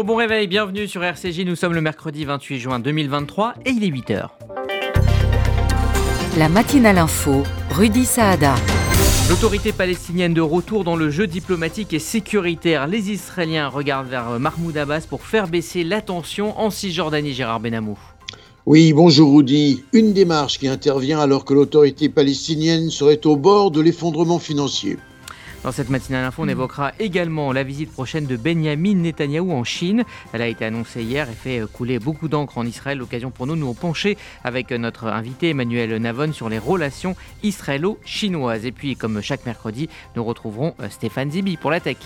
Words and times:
Bonjour, 0.00 0.14
bon 0.14 0.16
réveil, 0.16 0.46
bienvenue 0.46 0.88
sur 0.88 1.04
RCJ. 1.04 1.40
Nous 1.40 1.56
sommes 1.56 1.74
le 1.74 1.82
mercredi 1.82 2.24
28 2.24 2.58
juin 2.58 2.78
2023 2.78 3.52
et 3.66 3.70
il 3.70 3.84
est 3.84 3.90
8h. 3.90 4.28
La 6.38 6.48
matinale 6.48 6.96
info, 6.96 7.42
Rudy 7.70 8.06
Saada. 8.06 8.54
L'autorité 9.28 9.72
palestinienne 9.72 10.32
de 10.32 10.40
retour 10.40 10.84
dans 10.84 10.96
le 10.96 11.10
jeu 11.10 11.26
diplomatique 11.26 11.92
et 11.92 11.98
sécuritaire. 11.98 12.86
Les 12.86 13.10
Israéliens 13.10 13.68
regardent 13.68 14.08
vers 14.08 14.40
Mahmoud 14.40 14.74
Abbas 14.78 15.04
pour 15.06 15.20
faire 15.20 15.48
baisser 15.48 15.84
la 15.84 16.00
tension 16.00 16.58
en 16.58 16.70
Cisjordanie, 16.70 17.34
Gérard 17.34 17.60
Benamou. 17.60 17.98
Oui, 18.64 18.94
bonjour 18.94 19.36
Rudy. 19.36 19.84
Une 19.92 20.14
démarche 20.14 20.58
qui 20.58 20.68
intervient 20.68 21.20
alors 21.20 21.44
que 21.44 21.52
l'autorité 21.52 22.08
palestinienne 22.08 22.88
serait 22.88 23.26
au 23.26 23.36
bord 23.36 23.70
de 23.70 23.82
l'effondrement 23.82 24.38
financier. 24.38 24.96
Dans 25.62 25.72
cette 25.72 25.90
matinale 25.90 26.24
info, 26.24 26.42
on 26.42 26.48
évoquera 26.48 26.92
également 26.98 27.52
la 27.52 27.62
visite 27.62 27.92
prochaine 27.92 28.24
de 28.24 28.36
Benjamin 28.38 28.94
Netanyahou 28.94 29.52
en 29.52 29.62
Chine. 29.62 30.04
Elle 30.32 30.40
a 30.40 30.46
été 30.46 30.64
annoncée 30.64 31.02
hier 31.02 31.28
et 31.28 31.34
fait 31.34 31.60
couler 31.70 31.98
beaucoup 31.98 32.28
d'encre 32.28 32.56
en 32.56 32.64
Israël. 32.64 32.96
L'occasion 32.96 33.30
pour 33.30 33.46
nous 33.46 33.56
de 33.56 33.60
nous 33.60 33.74
pencher 33.74 34.16
avec 34.42 34.70
notre 34.70 35.08
invité 35.08 35.50
Emmanuel 35.50 35.94
Navon 35.96 36.32
sur 36.32 36.48
les 36.48 36.58
relations 36.58 37.14
israélo-chinoises. 37.42 38.64
Et 38.64 38.72
puis, 38.72 38.96
comme 38.96 39.20
chaque 39.20 39.44
mercredi, 39.44 39.90
nous 40.16 40.24
retrouverons 40.24 40.74
euh, 40.80 40.88
Stéphane 40.88 41.30
Zibi 41.30 41.58
pour 41.58 41.70
la 41.70 41.80
tech. 41.80 41.98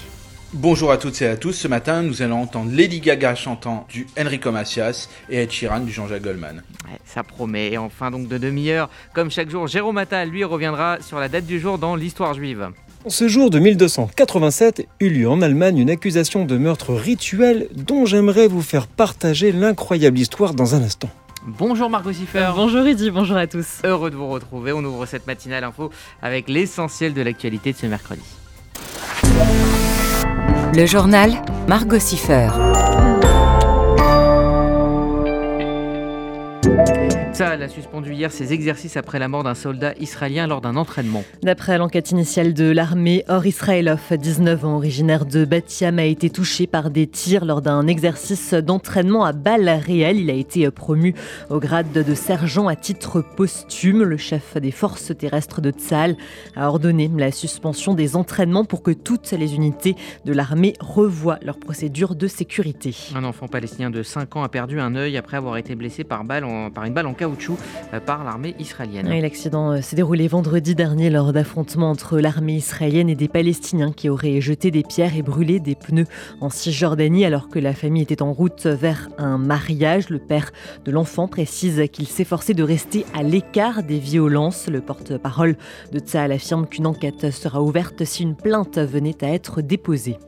Bonjour 0.52 0.90
à 0.90 0.98
toutes 0.98 1.22
et 1.22 1.28
à 1.28 1.36
tous. 1.36 1.52
Ce 1.52 1.68
matin, 1.68 2.02
nous 2.02 2.22
allons 2.22 2.42
entendre 2.42 2.72
Lady 2.72 3.00
Gaga 3.00 3.36
chantant 3.36 3.86
du 3.88 4.08
Enrico 4.18 4.50
Macias 4.50 5.08
et 5.30 5.42
Ed 5.42 5.52
Sheeran 5.52 5.80
du 5.80 5.92
Jean-Jacques 5.92 6.22
Goldman. 6.22 6.64
ça 7.04 7.22
promet. 7.22 7.72
Et 7.72 7.78
enfin, 7.78 8.10
donc 8.10 8.26
de 8.26 8.36
demi-heure, 8.38 8.90
comme 9.14 9.30
chaque 9.30 9.50
jour, 9.50 9.68
Jérôme 9.68 9.98
Attal, 9.98 10.28
lui, 10.28 10.42
reviendra 10.42 11.00
sur 11.00 11.20
la 11.20 11.28
date 11.28 11.46
du 11.46 11.60
jour 11.60 11.78
dans 11.78 11.94
l'histoire 11.94 12.34
juive. 12.34 12.70
Ce 13.06 13.28
jour 13.28 13.50
de 13.50 13.58
1287 13.58 14.88
eut 15.00 15.10
lieu 15.10 15.28
en 15.28 15.42
Allemagne 15.42 15.76
une 15.76 15.90
accusation 15.90 16.46
de 16.46 16.56
meurtre 16.56 16.94
rituel 16.94 17.68
dont 17.74 18.06
j'aimerais 18.06 18.48
vous 18.48 18.62
faire 18.62 18.86
partager 18.86 19.52
l'incroyable 19.52 20.18
histoire 20.18 20.54
dans 20.54 20.74
un 20.74 20.82
instant. 20.82 21.10
Bonjour 21.46 21.90
Margot 21.90 22.14
Siffer. 22.14 22.48
Bonjour 22.56 22.82
Rudy, 22.82 23.10
bonjour 23.10 23.36
à 23.36 23.46
tous. 23.46 23.80
Heureux 23.84 24.10
de 24.10 24.16
vous 24.16 24.28
retrouver. 24.28 24.72
On 24.72 24.82
ouvre 24.82 25.04
cette 25.04 25.26
matinale 25.26 25.64
info 25.64 25.90
avec 26.22 26.48
l'essentiel 26.48 27.12
de 27.12 27.20
l'actualité 27.20 27.72
de 27.72 27.76
ce 27.76 27.86
mercredi. 27.86 28.22
Le 30.74 30.86
journal 30.86 31.42
Margot 31.68 31.98
Siffer. 31.98 32.48
Tsahal 37.34 37.64
a 37.64 37.68
suspendu 37.68 38.12
hier 38.12 38.30
ses 38.30 38.52
exercices 38.52 38.96
après 38.96 39.18
la 39.18 39.26
mort 39.26 39.42
d'un 39.42 39.56
soldat 39.56 39.92
israélien 39.98 40.46
lors 40.46 40.60
d'un 40.60 40.76
entraînement. 40.76 41.24
D'après 41.42 41.78
l'enquête 41.78 42.12
initiale 42.12 42.54
de 42.54 42.70
l'armée, 42.70 43.24
Or 43.26 43.44
Israelov, 43.44 44.00
19 44.12 44.64
ans, 44.64 44.76
originaire 44.76 45.26
de 45.26 45.44
Batiam, 45.44 45.98
a 45.98 46.04
été 46.04 46.30
touché 46.30 46.68
par 46.68 46.90
des 46.90 47.08
tirs 47.08 47.44
lors 47.44 47.60
d'un 47.60 47.88
exercice 47.88 48.54
d'entraînement 48.54 49.24
à 49.24 49.32
balles 49.32 49.68
réelles. 49.84 50.20
Il 50.20 50.30
a 50.30 50.34
été 50.34 50.70
promu 50.70 51.16
au 51.50 51.58
grade 51.58 51.90
de 51.90 52.14
sergent 52.14 52.68
à 52.68 52.76
titre 52.76 53.20
posthume. 53.20 54.04
Le 54.04 54.16
chef 54.16 54.56
des 54.56 54.70
forces 54.70 55.10
terrestres 55.18 55.60
de 55.60 55.72
Tsahal 55.72 56.14
a 56.54 56.68
ordonné 56.68 57.10
la 57.16 57.32
suspension 57.32 57.94
des 57.94 58.14
entraînements 58.14 58.64
pour 58.64 58.84
que 58.84 58.92
toutes 58.92 59.32
les 59.32 59.56
unités 59.56 59.96
de 60.24 60.32
l'armée 60.32 60.74
revoient 60.78 61.40
leur 61.42 61.58
procédure 61.58 62.14
de 62.14 62.28
sécurité. 62.28 62.94
Un 63.16 63.24
enfant 63.24 63.48
palestinien 63.48 63.90
de 63.90 64.04
5 64.04 64.36
ans 64.36 64.44
a 64.44 64.48
perdu 64.48 64.78
un 64.78 64.94
œil 64.94 65.16
après 65.16 65.36
avoir 65.36 65.56
été 65.56 65.74
blessé 65.74 66.04
par, 66.04 66.22
balle 66.22 66.46
par 66.72 66.84
une 66.84 66.94
balle 66.94 67.08
en 67.08 67.14
euh, 67.24 68.00
par 68.00 68.24
l'armée 68.24 68.54
israélienne. 68.58 69.08
L'accident 69.08 69.72
euh, 69.72 69.80
s'est 69.80 69.96
déroulé 69.96 70.28
vendredi 70.28 70.74
dernier 70.74 71.10
lors 71.10 71.32
d'affrontements 71.32 71.90
entre 71.90 72.18
l'armée 72.18 72.54
israélienne 72.54 73.08
et 73.08 73.14
des 73.14 73.28
Palestiniens 73.28 73.92
qui 73.92 74.08
auraient 74.08 74.40
jeté 74.40 74.70
des 74.70 74.82
pierres 74.82 75.16
et 75.16 75.22
brûlé 75.22 75.60
des 75.60 75.74
pneus 75.74 76.06
en 76.40 76.50
Cisjordanie 76.50 77.24
alors 77.24 77.48
que 77.48 77.58
la 77.58 77.72
famille 77.72 78.02
était 78.02 78.22
en 78.22 78.32
route 78.32 78.66
vers 78.66 79.08
un 79.18 79.38
mariage. 79.38 80.10
Le 80.10 80.18
père 80.18 80.50
de 80.84 80.90
l'enfant 80.90 81.28
précise 81.28 81.82
qu'il 81.92 82.06
s'efforçait 82.06 82.54
de 82.54 82.62
rester 82.62 83.06
à 83.14 83.22
l'écart 83.22 83.82
des 83.82 83.98
violences. 83.98 84.68
Le 84.68 84.80
porte-parole 84.80 85.56
de 85.92 85.98
Tsahal 85.98 86.32
affirme 86.32 86.66
qu'une 86.66 86.86
enquête 86.86 87.30
sera 87.30 87.62
ouverte 87.62 88.04
si 88.04 88.22
une 88.22 88.36
plainte 88.36 88.78
venait 88.78 89.24
à 89.24 89.28
être 89.28 89.62
déposée. 89.62 90.18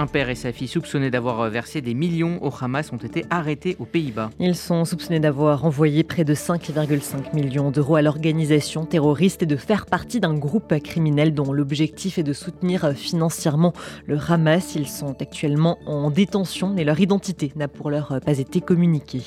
Un 0.00 0.06
père 0.06 0.30
et 0.30 0.36
sa 0.36 0.52
fille 0.52 0.68
soupçonnés 0.68 1.10
d'avoir 1.10 1.40
euh, 1.40 1.48
versé 1.48 1.80
des 1.80 1.92
millions 1.92 2.38
au 2.44 2.52
Hamas 2.60 2.92
ont 2.92 2.98
été 2.98 3.24
arrêtés 3.30 3.74
aux 3.80 3.84
Pays-Bas. 3.84 4.30
Ils 4.38 4.54
sont 4.54 4.84
soupçonnés 4.84 5.18
d'avoir 5.18 5.64
envoyé 5.64 6.04
près 6.04 6.22
de 6.22 6.34
5,5 6.34 7.34
millions 7.34 7.72
d'euros 7.72 7.96
à 7.96 8.02
l'organisation 8.02 8.84
terroriste 8.84 9.42
et 9.42 9.46
de 9.46 9.56
faire 9.56 9.86
partie 9.86 10.20
d'un 10.20 10.34
groupe 10.34 10.72
criminel 10.84 11.34
dont 11.34 11.52
l'objectif 11.52 12.16
est 12.18 12.22
de 12.22 12.32
soutenir 12.32 12.92
financièrement 12.92 13.72
le 14.06 14.18
Hamas. 14.28 14.76
Ils 14.76 14.86
sont 14.86 15.20
actuellement 15.20 15.78
en 15.84 16.12
détention 16.12 16.76
et 16.76 16.84
leur 16.84 17.00
identité 17.00 17.52
n'a 17.56 17.66
pour 17.66 17.90
l'heure 17.90 18.20
pas 18.24 18.38
été 18.38 18.60
communiquée. 18.60 19.24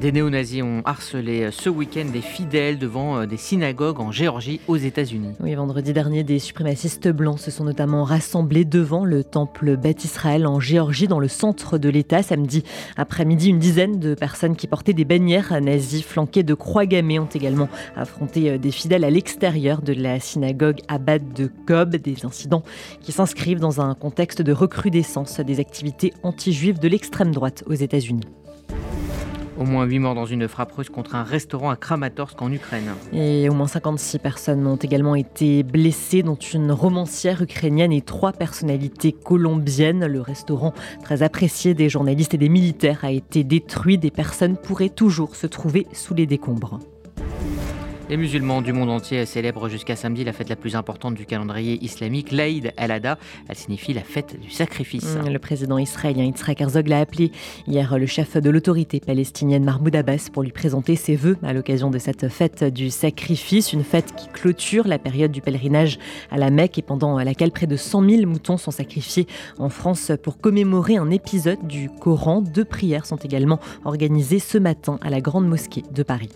Des 0.00 0.12
néo-nazis 0.12 0.62
ont 0.62 0.82
harcelé 0.84 1.48
ce 1.50 1.68
week-end 1.68 2.04
des 2.12 2.20
fidèles 2.20 2.78
devant 2.78 3.16
euh, 3.16 3.26
des 3.26 3.36
synagogues 3.36 3.98
en 3.98 4.12
Géorgie 4.12 4.60
aux 4.68 4.76
États-Unis. 4.76 5.30
Oui, 5.40 5.52
vendredi 5.56 5.92
dernier, 5.92 6.22
des 6.22 6.38
suprémacistes 6.38 7.08
blancs 7.08 7.40
se 7.40 7.50
sont 7.50 7.64
notamment 7.64 8.04
rassemblés 8.04 8.64
devant 8.64 9.04
le 9.04 9.24
temple 9.24 9.76
Beth 9.76 10.04
Israël 10.04 10.46
en 10.46 10.60
Géorgie, 10.60 11.08
dans 11.08 11.18
le 11.18 11.26
centre 11.26 11.78
de 11.78 11.88
l'État. 11.88 12.22
Samedi 12.22 12.62
après-midi, 12.96 13.48
une 13.48 13.58
dizaine 13.58 13.98
de 13.98 14.14
personnes 14.14 14.54
qui 14.54 14.68
portaient 14.68 14.92
des 14.92 15.04
bannières 15.04 15.60
nazies 15.60 16.02
flanquées 16.02 16.44
de 16.44 16.54
croix 16.54 16.86
gammées 16.86 17.18
ont 17.18 17.28
également 17.34 17.68
affronté 17.96 18.50
euh, 18.50 18.58
des 18.58 18.70
fidèles 18.70 19.02
à 19.02 19.10
l'extérieur 19.10 19.82
de 19.82 19.94
la 19.94 20.20
synagogue 20.20 20.78
Abad 20.86 21.32
de 21.32 21.50
Kob. 21.66 21.96
Des 21.96 22.24
incidents 22.24 22.62
qui 23.00 23.10
s'inscrivent 23.10 23.58
dans 23.58 23.80
un 23.80 23.96
contexte 23.96 24.42
de 24.42 24.52
recrudescence 24.52 25.40
des 25.40 25.58
activités 25.58 26.14
anti-juives 26.22 26.78
de 26.78 26.86
l'extrême 26.86 27.32
droite 27.32 27.64
aux 27.66 27.74
États-Unis. 27.74 28.22
Au 29.58 29.64
moins 29.64 29.84
8 29.84 29.98
morts 29.98 30.14
dans 30.14 30.24
une 30.24 30.46
frappe 30.46 30.70
russe 30.70 30.88
contre 30.88 31.16
un 31.16 31.24
restaurant 31.24 31.70
à 31.70 31.76
Kramatorsk 31.76 32.40
en 32.40 32.52
Ukraine. 32.52 32.92
Et 33.12 33.48
au 33.48 33.54
moins 33.54 33.66
56 33.66 34.20
personnes 34.20 34.64
ont 34.68 34.76
également 34.76 35.16
été 35.16 35.64
blessées, 35.64 36.22
dont 36.22 36.36
une 36.36 36.70
romancière 36.70 37.42
ukrainienne 37.42 37.92
et 37.92 38.00
trois 38.00 38.32
personnalités 38.32 39.12
colombiennes. 39.12 40.06
Le 40.06 40.20
restaurant, 40.20 40.74
très 41.02 41.24
apprécié 41.24 41.74
des 41.74 41.88
journalistes 41.88 42.34
et 42.34 42.38
des 42.38 42.48
militaires, 42.48 43.04
a 43.04 43.10
été 43.10 43.42
détruit. 43.42 43.98
Des 43.98 44.12
personnes 44.12 44.56
pourraient 44.56 44.90
toujours 44.90 45.34
se 45.34 45.48
trouver 45.48 45.88
sous 45.92 46.14
les 46.14 46.26
décombres. 46.26 46.78
Les 48.08 48.16
musulmans 48.16 48.62
du 48.62 48.72
monde 48.72 48.88
entier 48.88 49.26
célèbrent 49.26 49.68
jusqu'à 49.68 49.94
samedi 49.94 50.24
la 50.24 50.32
fête 50.32 50.48
la 50.48 50.56
plus 50.56 50.76
importante 50.76 51.14
du 51.14 51.26
calendrier 51.26 51.78
islamique, 51.84 52.32
l'Aïd 52.32 52.72
al-Adha. 52.78 53.18
Elle 53.50 53.54
signifie 53.54 53.92
la 53.92 54.00
fête 54.00 54.40
du 54.40 54.50
sacrifice. 54.50 55.16
Mmh, 55.16 55.28
le 55.28 55.38
président 55.38 55.76
israélien 55.76 56.24
Yitzhak 56.24 56.58
Herzog 56.58 56.88
l'a 56.88 57.00
appelé 57.00 57.32
hier 57.66 57.98
le 57.98 58.06
chef 58.06 58.38
de 58.38 58.48
l'autorité 58.48 58.98
palestinienne 58.98 59.62
Mahmoud 59.62 59.94
Abbas 59.94 60.30
pour 60.32 60.42
lui 60.42 60.52
présenter 60.52 60.96
ses 60.96 61.16
vœux 61.16 61.36
à 61.42 61.52
l'occasion 61.52 61.90
de 61.90 61.98
cette 61.98 62.28
fête 62.28 62.64
du 62.64 62.88
sacrifice, 62.88 63.74
une 63.74 63.84
fête 63.84 64.14
qui 64.16 64.28
clôture 64.28 64.88
la 64.88 64.98
période 64.98 65.30
du 65.30 65.42
pèlerinage 65.42 65.98
à 66.30 66.38
la 66.38 66.48
Mecque 66.48 66.78
et 66.78 66.82
pendant 66.82 67.18
laquelle 67.18 67.50
près 67.50 67.66
de 67.66 67.76
100 67.76 68.08
000 68.08 68.26
moutons 68.26 68.56
sont 68.56 68.70
sacrifiés 68.70 69.26
en 69.58 69.68
France 69.68 70.12
pour 70.22 70.38
commémorer 70.38 70.96
un 70.96 71.10
épisode 71.10 71.66
du 71.66 71.90
Coran. 71.90 72.40
Deux 72.40 72.64
prières 72.64 73.04
sont 73.04 73.16
également 73.16 73.60
organisées 73.84 74.38
ce 74.38 74.56
matin 74.56 74.98
à 75.02 75.10
la 75.10 75.20
Grande 75.20 75.46
Mosquée 75.46 75.82
de 75.92 76.02
Paris. 76.02 76.30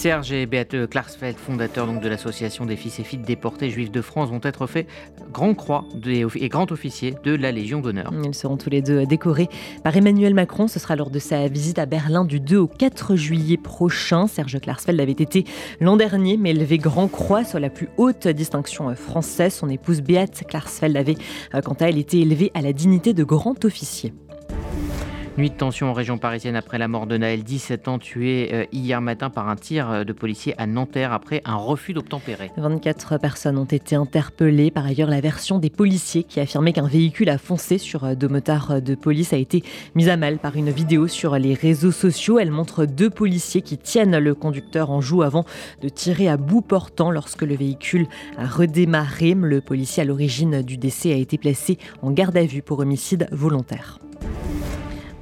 Serge 0.00 0.32
et 0.32 0.46
Beate 0.46 0.88
Klarsfeld, 0.88 1.36
fondateurs 1.36 1.86
donc 1.86 2.00
de 2.00 2.08
l'association 2.08 2.64
des 2.64 2.76
fils 2.76 2.98
et 3.00 3.04
filles 3.04 3.18
déportés 3.18 3.68
juifs 3.68 3.90
de 3.90 4.00
France, 4.00 4.30
vont 4.30 4.40
être 4.42 4.66
faits 4.66 4.86
grand 5.30 5.52
croix 5.52 5.84
et 6.06 6.48
grand 6.48 6.72
officier 6.72 7.14
de 7.22 7.34
la 7.34 7.52
Légion 7.52 7.82
d'honneur. 7.82 8.10
Ils 8.24 8.34
seront 8.34 8.56
tous 8.56 8.70
les 8.70 8.80
deux 8.80 9.04
décorés 9.04 9.50
par 9.84 9.94
Emmanuel 9.94 10.32
Macron. 10.32 10.68
Ce 10.68 10.78
sera 10.78 10.96
lors 10.96 11.10
de 11.10 11.18
sa 11.18 11.48
visite 11.48 11.78
à 11.78 11.84
Berlin 11.84 12.24
du 12.24 12.40
2 12.40 12.56
au 12.56 12.66
4 12.66 13.14
juillet 13.14 13.58
prochain. 13.58 14.26
Serge 14.26 14.58
Klarsfeld 14.58 14.98
avait 14.98 15.12
été 15.12 15.44
l'an 15.80 15.98
dernier, 15.98 16.38
mais 16.38 16.52
élevé 16.52 16.78
grand 16.78 17.08
croix 17.08 17.44
sur 17.44 17.60
la 17.60 17.68
plus 17.68 17.90
haute 17.98 18.26
distinction 18.26 18.94
française. 18.94 19.52
Son 19.52 19.68
épouse 19.68 20.00
Beate 20.00 20.44
Klarsfeld 20.48 20.96
avait, 20.96 21.16
euh, 21.54 21.60
quant 21.60 21.76
à 21.78 21.90
elle, 21.90 21.98
été 21.98 22.20
élevée 22.20 22.50
à 22.54 22.62
la 22.62 22.72
dignité 22.72 23.12
de 23.12 23.22
grand 23.22 23.66
officier. 23.66 24.14
Nuit 25.38 25.50
de 25.50 25.54
tension 25.54 25.88
en 25.88 25.92
région 25.92 26.18
parisienne 26.18 26.56
après 26.56 26.76
la 26.76 26.88
mort 26.88 27.06
de 27.06 27.16
Naël, 27.16 27.44
17 27.44 27.86
ans, 27.86 27.98
tué 28.00 28.50
euh, 28.52 28.64
hier 28.72 29.00
matin 29.00 29.30
par 29.30 29.48
un 29.48 29.54
tir 29.54 29.88
euh, 29.88 30.04
de 30.04 30.12
policier 30.12 30.54
à 30.58 30.66
Nanterre 30.66 31.12
après 31.12 31.40
un 31.44 31.54
refus 31.54 31.92
d'obtempérer. 31.92 32.50
24 32.56 33.16
personnes 33.18 33.56
ont 33.56 33.64
été 33.64 33.94
interpellées. 33.94 34.72
Par 34.72 34.84
ailleurs, 34.84 35.08
la 35.08 35.20
version 35.20 35.60
des 35.60 35.70
policiers 35.70 36.24
qui 36.24 36.40
affirmait 36.40 36.72
qu'un 36.72 36.88
véhicule 36.88 37.30
a 37.30 37.38
foncé 37.38 37.78
sur 37.78 38.04
euh, 38.04 38.14
deux 38.16 38.26
motards 38.26 38.82
de 38.82 38.94
police 38.96 39.32
a 39.32 39.36
été 39.36 39.62
mise 39.94 40.08
à 40.08 40.16
mal 40.16 40.38
par 40.38 40.56
une 40.56 40.70
vidéo 40.70 41.06
sur 41.06 41.38
les 41.38 41.54
réseaux 41.54 41.92
sociaux. 41.92 42.40
Elle 42.40 42.50
montre 42.50 42.84
deux 42.84 43.08
policiers 43.08 43.62
qui 43.62 43.78
tiennent 43.78 44.18
le 44.18 44.34
conducteur 44.34 44.90
en 44.90 45.00
joue 45.00 45.22
avant 45.22 45.44
de 45.80 45.88
tirer 45.88 46.28
à 46.28 46.36
bout 46.36 46.60
portant 46.60 47.12
lorsque 47.12 47.42
le 47.42 47.54
véhicule 47.54 48.08
a 48.36 48.46
redémarré. 48.46 49.34
Le 49.34 49.60
policier 49.60 50.02
à 50.02 50.06
l'origine 50.06 50.62
du 50.62 50.76
décès 50.76 51.12
a 51.12 51.16
été 51.16 51.38
placé 51.38 51.78
en 52.02 52.10
garde 52.10 52.36
à 52.36 52.44
vue 52.44 52.62
pour 52.62 52.80
homicide 52.80 53.28
volontaire. 53.30 54.00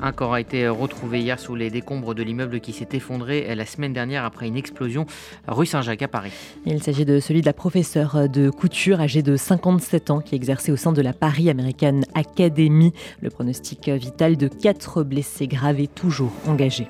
Un 0.01 0.13
corps 0.13 0.35
a 0.35 0.41
été 0.41 0.69
retrouvé 0.69 1.21
hier 1.21 1.41
sous 1.41 1.55
les 1.55 1.71
décombres 1.71 2.15
de 2.15 2.23
l'immeuble 2.23 2.61
qui 2.61 2.73
s'est 2.73 2.89
effondré 2.93 3.55
la 3.55 3.67
semaine 3.67 3.93
dernière 3.93 4.25
après 4.25 4.47
une 4.47 4.57
explosion 4.57 5.07
rue 5.49 5.67
Saint-Jacques 5.67 6.03
à 6.03 6.09
Paris. 6.09 6.33
Il 6.67 6.83
s'agit 6.83 7.05
de 7.05 7.19
celui 7.19 7.41
de 7.41 7.47
la 7.47 7.53
professeure 7.53 8.29
de 8.29 8.51
couture 8.51 9.01
âgée 9.01 9.23
de 9.23 9.37
57 9.37 10.11
ans 10.11 10.21
qui 10.21 10.37
exerçait 10.37 10.71
au 10.71 10.77
sein 10.77 10.93
de 10.93 11.03
la 11.03 11.13
Paris 11.13 11.51
American 11.51 12.03
Academy. 12.15 12.93
Le 13.23 13.31
pronostic 13.31 13.89
vital 13.89 14.37
de 14.37 14.47
quatre 14.47 15.03
blessés 15.03 15.49
graves 15.49 15.81
est 15.81 15.95
toujours 15.95 16.33
engagé. 16.47 16.87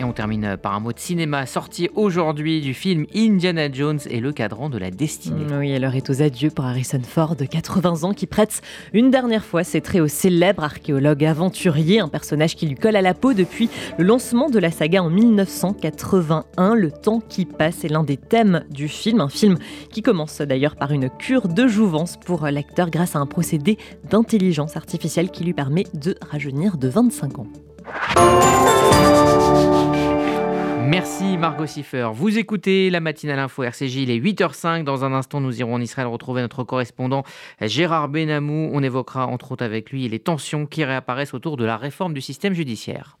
Et 0.00 0.04
on 0.04 0.14
termine 0.14 0.56
par 0.56 0.72
un 0.74 0.80
mot 0.80 0.94
de 0.94 0.98
cinéma 0.98 1.44
sorti 1.44 1.90
aujourd'hui 1.94 2.62
du 2.62 2.72
film 2.72 3.04
Indiana 3.14 3.70
Jones 3.70 3.98
et 4.08 4.20
le 4.20 4.32
cadran 4.32 4.70
de 4.70 4.78
la 4.78 4.90
destinée. 4.90 5.44
Oui, 5.52 5.78
l'heure 5.78 5.94
est 5.94 6.08
aux 6.08 6.22
adieux 6.22 6.48
pour 6.48 6.64
Harrison 6.64 7.02
Ford, 7.06 7.36
de 7.36 7.44
80 7.44 8.04
ans, 8.04 8.14
qui 8.14 8.26
prête 8.26 8.62
une 8.94 9.10
dernière 9.10 9.44
fois 9.44 9.62
ses 9.62 9.82
traits 9.82 10.00
au 10.00 10.08
célèbre 10.08 10.64
archéologue 10.64 11.22
aventurier, 11.26 12.00
un 12.00 12.08
personnage 12.08 12.56
qui 12.56 12.66
lui 12.66 12.76
colle 12.76 12.96
à 12.96 13.02
la 13.02 13.12
peau 13.12 13.34
depuis 13.34 13.68
le 13.98 14.04
lancement 14.04 14.48
de 14.48 14.58
la 14.58 14.70
saga 14.70 15.02
en 15.02 15.10
1981. 15.10 16.74
Le 16.76 16.90
temps 16.90 17.20
qui 17.20 17.44
passe 17.44 17.84
est 17.84 17.88
l'un 17.88 18.02
des 18.02 18.16
thèmes 18.16 18.64
du 18.70 18.88
film, 18.88 19.20
un 19.20 19.28
film 19.28 19.58
qui 19.90 20.00
commence 20.00 20.40
d'ailleurs 20.40 20.76
par 20.76 20.92
une 20.92 21.10
cure 21.10 21.46
de 21.46 21.68
jouvence 21.68 22.16
pour 22.16 22.46
l'acteur 22.46 22.88
grâce 22.88 23.16
à 23.16 23.18
un 23.18 23.26
procédé 23.26 23.76
d'intelligence 24.08 24.78
artificielle 24.78 25.30
qui 25.30 25.44
lui 25.44 25.52
permet 25.52 25.84
de 25.92 26.16
rajeunir 26.22 26.78
de 26.78 26.88
25 26.88 27.38
ans. 27.40 27.46
Merci 30.90 31.38
Margot 31.38 31.66
Siffer. 31.66 32.08
Vous 32.12 32.36
écoutez 32.36 32.90
la 32.90 32.98
matinale 32.98 33.38
info 33.38 33.62
RCJ, 33.62 33.94
il 33.94 34.10
est 34.10 34.18
8h05. 34.18 34.82
Dans 34.82 35.04
un 35.04 35.12
instant, 35.12 35.40
nous 35.40 35.60
irons 35.60 35.74
en 35.74 35.80
Israël 35.80 36.08
retrouver 36.08 36.42
notre 36.42 36.64
correspondant 36.64 37.22
Gérard 37.60 38.08
Benamou. 38.08 38.70
On 38.72 38.82
évoquera 38.82 39.28
entre 39.28 39.52
autres 39.52 39.64
avec 39.64 39.92
lui 39.92 40.08
les 40.08 40.18
tensions 40.18 40.66
qui 40.66 40.82
réapparaissent 40.82 41.32
autour 41.32 41.56
de 41.56 41.64
la 41.64 41.76
réforme 41.76 42.12
du 42.12 42.20
système 42.20 42.54
judiciaire. 42.54 43.18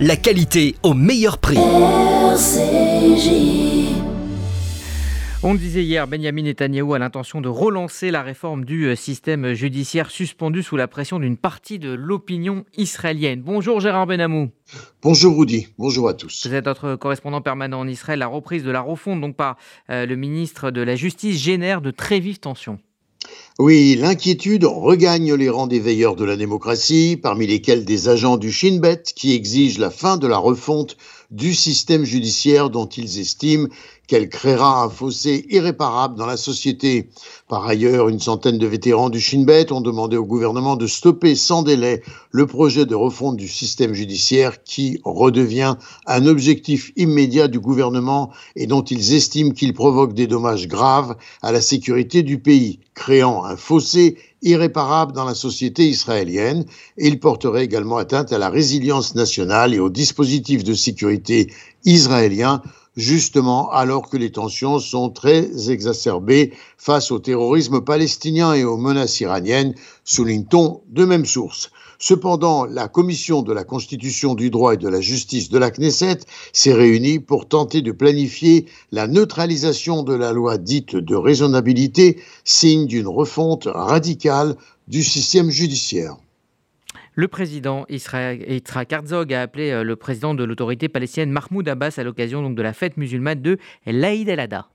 la 0.00 0.16
qualité 0.16 0.76
au 0.82 0.94
meilleur 0.94 1.38
prix. 1.38 1.58
On 5.44 5.54
le 5.54 5.58
disait 5.58 5.82
hier, 5.82 6.06
Benjamin 6.06 6.42
Netanyahou 6.42 6.94
a 6.94 7.00
l'intention 7.00 7.40
de 7.40 7.48
relancer 7.48 8.12
la 8.12 8.22
réforme 8.22 8.64
du 8.64 8.84
euh, 8.84 8.94
système 8.94 9.54
judiciaire 9.54 10.08
suspendu 10.12 10.62
sous 10.62 10.76
la 10.76 10.86
pression 10.86 11.18
d'une 11.18 11.36
partie 11.36 11.80
de 11.80 11.90
l'opinion 11.92 12.64
israélienne. 12.76 13.42
Bonjour 13.42 13.80
Gérard 13.80 14.06
Benamou. 14.06 14.50
Bonjour 15.02 15.36
Rudy, 15.36 15.66
bonjour 15.78 16.08
à 16.08 16.14
tous. 16.14 16.46
Vous 16.46 16.54
êtes 16.54 16.66
notre 16.66 16.94
correspondant 16.94 17.40
permanent 17.40 17.80
en 17.80 17.88
Israël. 17.88 18.20
La 18.20 18.28
reprise 18.28 18.62
de 18.62 18.70
la 18.70 18.80
refonte 18.80 19.20
donc 19.20 19.34
par 19.34 19.56
euh, 19.90 20.06
le 20.06 20.14
ministre 20.14 20.70
de 20.70 20.80
la 20.80 20.94
Justice 20.94 21.42
génère 21.42 21.80
de 21.80 21.90
très 21.90 22.20
vives 22.20 22.38
tensions. 22.38 22.78
Oui, 23.58 23.96
l'inquiétude 23.96 24.64
regagne 24.64 25.34
les 25.34 25.50
rangs 25.50 25.66
des 25.66 25.78
veilleurs 25.78 26.16
de 26.16 26.24
la 26.24 26.36
démocratie, 26.36 27.18
parmi 27.22 27.46
lesquels 27.46 27.84
des 27.84 28.08
agents 28.08 28.36
du 28.36 28.50
Shin 28.50 28.78
Bet 28.80 29.02
qui 29.14 29.34
exigent 29.34 29.78
la 29.78 29.90
fin 29.90 30.16
de 30.16 30.26
la 30.26 30.38
refonte 30.38 30.96
du 31.30 31.54
système 31.54 32.04
judiciaire 32.04 32.70
dont 32.70 32.86
ils 32.86 33.20
estiment 33.20 33.68
qu'elle 34.06 34.28
créera 34.28 34.84
un 34.84 34.88
fossé 34.88 35.46
irréparable 35.50 36.16
dans 36.16 36.26
la 36.26 36.36
société. 36.36 37.08
Par 37.48 37.66
ailleurs, 37.66 38.08
une 38.08 38.20
centaine 38.20 38.58
de 38.58 38.66
vétérans 38.66 39.10
du 39.10 39.20
Shin 39.20 39.44
Bet 39.44 39.72
ont 39.72 39.80
demandé 39.80 40.16
au 40.16 40.24
gouvernement 40.24 40.76
de 40.76 40.86
stopper 40.86 41.34
sans 41.34 41.62
délai 41.62 42.02
le 42.30 42.46
projet 42.46 42.84
de 42.84 42.94
refonte 42.94 43.36
du 43.36 43.48
système 43.48 43.94
judiciaire 43.94 44.62
qui 44.64 45.00
redevient 45.04 45.76
un 46.06 46.26
objectif 46.26 46.92
immédiat 46.96 47.48
du 47.48 47.60
gouvernement 47.60 48.30
et 48.56 48.66
dont 48.66 48.82
ils 48.82 49.14
estiment 49.14 49.52
qu'il 49.52 49.72
provoque 49.72 50.14
des 50.14 50.26
dommages 50.26 50.68
graves 50.68 51.16
à 51.40 51.52
la 51.52 51.60
sécurité 51.60 52.22
du 52.22 52.38
pays, 52.38 52.80
créant 52.94 53.44
un 53.44 53.56
fossé 53.56 54.18
irréparable 54.42 55.12
dans 55.12 55.24
la 55.24 55.34
société 55.34 55.88
israélienne 55.88 56.64
il 56.96 57.20
porterait 57.20 57.64
également 57.64 57.96
atteinte 57.96 58.32
à 58.32 58.38
la 58.38 58.50
résilience 58.50 59.14
nationale 59.14 59.72
et 59.72 59.78
au 59.78 59.88
dispositif 59.88 60.64
de 60.64 60.74
sécurité 60.74 61.52
israélien 61.84 62.60
justement 62.96 63.70
alors 63.70 64.08
que 64.08 64.16
les 64.16 64.32
tensions 64.32 64.78
sont 64.78 65.10
très 65.10 65.70
exacerbées 65.70 66.52
face 66.76 67.10
au 67.10 67.18
terrorisme 67.18 67.80
palestinien 67.80 68.54
et 68.54 68.64
aux 68.64 68.76
menaces 68.76 69.20
iraniennes, 69.20 69.74
souligne-t-on 70.04 70.82
de 70.88 71.04
même 71.04 71.24
source. 71.24 71.70
Cependant, 71.98 72.64
la 72.64 72.88
commission 72.88 73.42
de 73.42 73.52
la 73.52 73.62
Constitution 73.62 74.34
du 74.34 74.50
droit 74.50 74.74
et 74.74 74.76
de 74.76 74.88
la 74.88 75.00
justice 75.00 75.50
de 75.50 75.58
la 75.58 75.70
Knesset 75.70 76.18
s'est 76.52 76.72
réunie 76.72 77.20
pour 77.20 77.46
tenter 77.46 77.80
de 77.80 77.92
planifier 77.92 78.66
la 78.90 79.06
neutralisation 79.06 80.02
de 80.02 80.14
la 80.14 80.32
loi 80.32 80.58
dite 80.58 80.96
de 80.96 81.14
raisonnabilité, 81.14 82.20
signe 82.42 82.86
d'une 82.86 83.06
refonte 83.06 83.68
radicale 83.72 84.56
du 84.88 85.04
système 85.04 85.50
judiciaire. 85.50 86.16
Le 87.14 87.28
président 87.28 87.84
Yitzhak 87.90 88.92
Herzog 88.92 89.34
a 89.34 89.42
appelé 89.42 89.70
euh, 89.70 89.84
le 89.84 89.96
président 89.96 90.34
de 90.34 90.44
l'autorité 90.44 90.88
palestinienne 90.88 91.30
Mahmoud 91.30 91.68
Abbas 91.68 91.94
à 91.98 92.04
l'occasion 92.04 92.48
de 92.48 92.62
la 92.62 92.72
fête 92.72 92.96
musulmane 92.96 93.42
de 93.42 93.58
l'Aïd 93.84 94.28
el-Adha. 94.30 94.68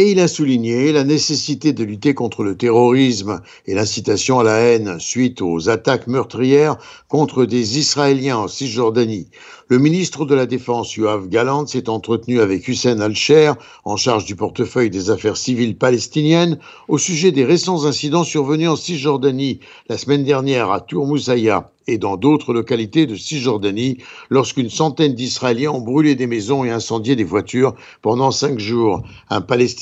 Et 0.00 0.12
il 0.12 0.20
a 0.20 0.28
souligné 0.28 0.92
la 0.92 1.04
nécessité 1.04 1.74
de 1.74 1.84
lutter 1.84 2.14
contre 2.14 2.42
le 2.42 2.56
terrorisme 2.56 3.42
et 3.66 3.74
l'incitation 3.74 4.40
à 4.40 4.44
la 4.44 4.56
haine 4.56 4.98
suite 4.98 5.42
aux 5.42 5.68
attaques 5.68 6.06
meurtrières 6.06 6.78
contre 7.08 7.44
des 7.44 7.78
Israéliens 7.78 8.38
en 8.38 8.48
Cisjordanie. 8.48 9.28
Le 9.68 9.78
ministre 9.78 10.24
de 10.24 10.34
la 10.34 10.46
Défense, 10.46 10.96
Yoav 10.96 11.28
Galant, 11.28 11.66
s'est 11.66 11.90
entretenu 11.90 12.40
avec 12.40 12.66
Hussein 12.66 12.98
Al-Sher, 12.98 13.56
en 13.84 13.98
charge 13.98 14.24
du 14.24 14.36
portefeuille 14.36 14.88
des 14.88 15.10
affaires 15.10 15.36
civiles 15.36 15.76
palestiniennes, 15.76 16.58
au 16.88 16.96
sujet 16.96 17.30
des 17.30 17.44
récents 17.44 17.84
incidents 17.84 18.24
survenus 18.24 18.70
en 18.70 18.76
Cisjordanie 18.76 19.60
la 19.90 19.98
semaine 19.98 20.24
dernière 20.24 20.72
à 20.72 20.80
Tour 20.80 21.06
et 21.86 21.98
dans 21.98 22.16
d'autres 22.16 22.52
localités 22.52 23.06
de 23.06 23.16
Cisjordanie, 23.16 23.98
lorsqu'une 24.28 24.70
centaine 24.70 25.14
d'Israéliens 25.14 25.72
ont 25.72 25.80
brûlé 25.80 26.14
des 26.14 26.26
maisons 26.26 26.64
et 26.64 26.70
incendié 26.70 27.16
des 27.16 27.24
voitures 27.24 27.74
pendant 28.02 28.30
cinq 28.30 28.58
jours. 28.58 29.02
Un 29.28 29.40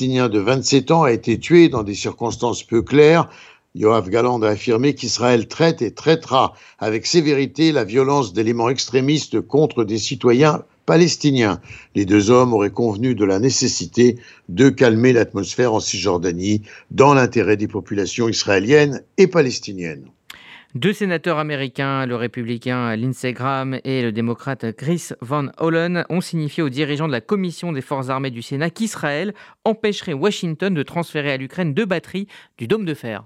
de 0.09 0.39
27 0.39 0.89
ans 0.89 1.03
a 1.03 1.11
été 1.11 1.39
tué 1.39 1.69
dans 1.69 1.83
des 1.83 1.93
circonstances 1.93 2.63
peu 2.63 2.81
claires 2.81 3.29
Yoav 3.75 4.09
Galand 4.09 4.41
a 4.41 4.49
affirmé 4.49 4.95
qu'Israël 4.95 5.47
traite 5.47 5.83
et 5.83 5.93
traitera 5.93 6.55
avec 6.79 7.05
sévérité 7.05 7.71
la 7.71 7.83
violence 7.83 8.33
d'éléments 8.33 8.69
extrémistes 8.69 9.39
contre 9.41 9.83
des 9.83 9.99
citoyens 9.99 10.63
palestiniens. 10.87 11.61
Les 11.93 12.05
deux 12.05 12.31
hommes 12.31 12.53
auraient 12.53 12.71
convenu 12.71 13.13
de 13.13 13.25
la 13.25 13.37
nécessité 13.37 14.17
de 14.49 14.69
calmer 14.69 15.13
l'atmosphère 15.13 15.75
en 15.75 15.79
Cisjordanie 15.79 16.63
dans 16.89 17.13
l'intérêt 17.13 17.57
des 17.57 17.67
populations 17.67 18.27
israéliennes 18.27 19.03
et 19.17 19.27
palestiniennes. 19.27 20.09
Deux 20.75 20.93
sénateurs 20.93 21.39
américains, 21.39 22.05
le 22.05 22.15
républicain 22.15 22.95
Lindsey 22.95 23.33
Graham 23.33 23.79
et 23.83 24.03
le 24.03 24.11
démocrate 24.11 24.71
Chris 24.73 25.09
Van 25.19 25.47
Hollen, 25.57 26.05
ont 26.09 26.21
signifié 26.21 26.61
aux 26.61 26.69
dirigeants 26.69 27.07
de 27.07 27.11
la 27.11 27.21
commission 27.21 27.71
des 27.71 27.81
forces 27.81 28.09
armées 28.09 28.29
du 28.29 28.43
Sénat 28.43 28.69
qu'Israël 28.69 29.33
empêcherait 29.65 30.13
Washington 30.13 30.71
de 30.71 30.83
transférer 30.83 31.31
à 31.31 31.37
l'Ukraine 31.37 31.73
deux 31.73 31.85
batteries 31.85 32.27
du 32.59 32.67
dôme 32.67 32.85
de 32.85 32.93
fer. 32.93 33.23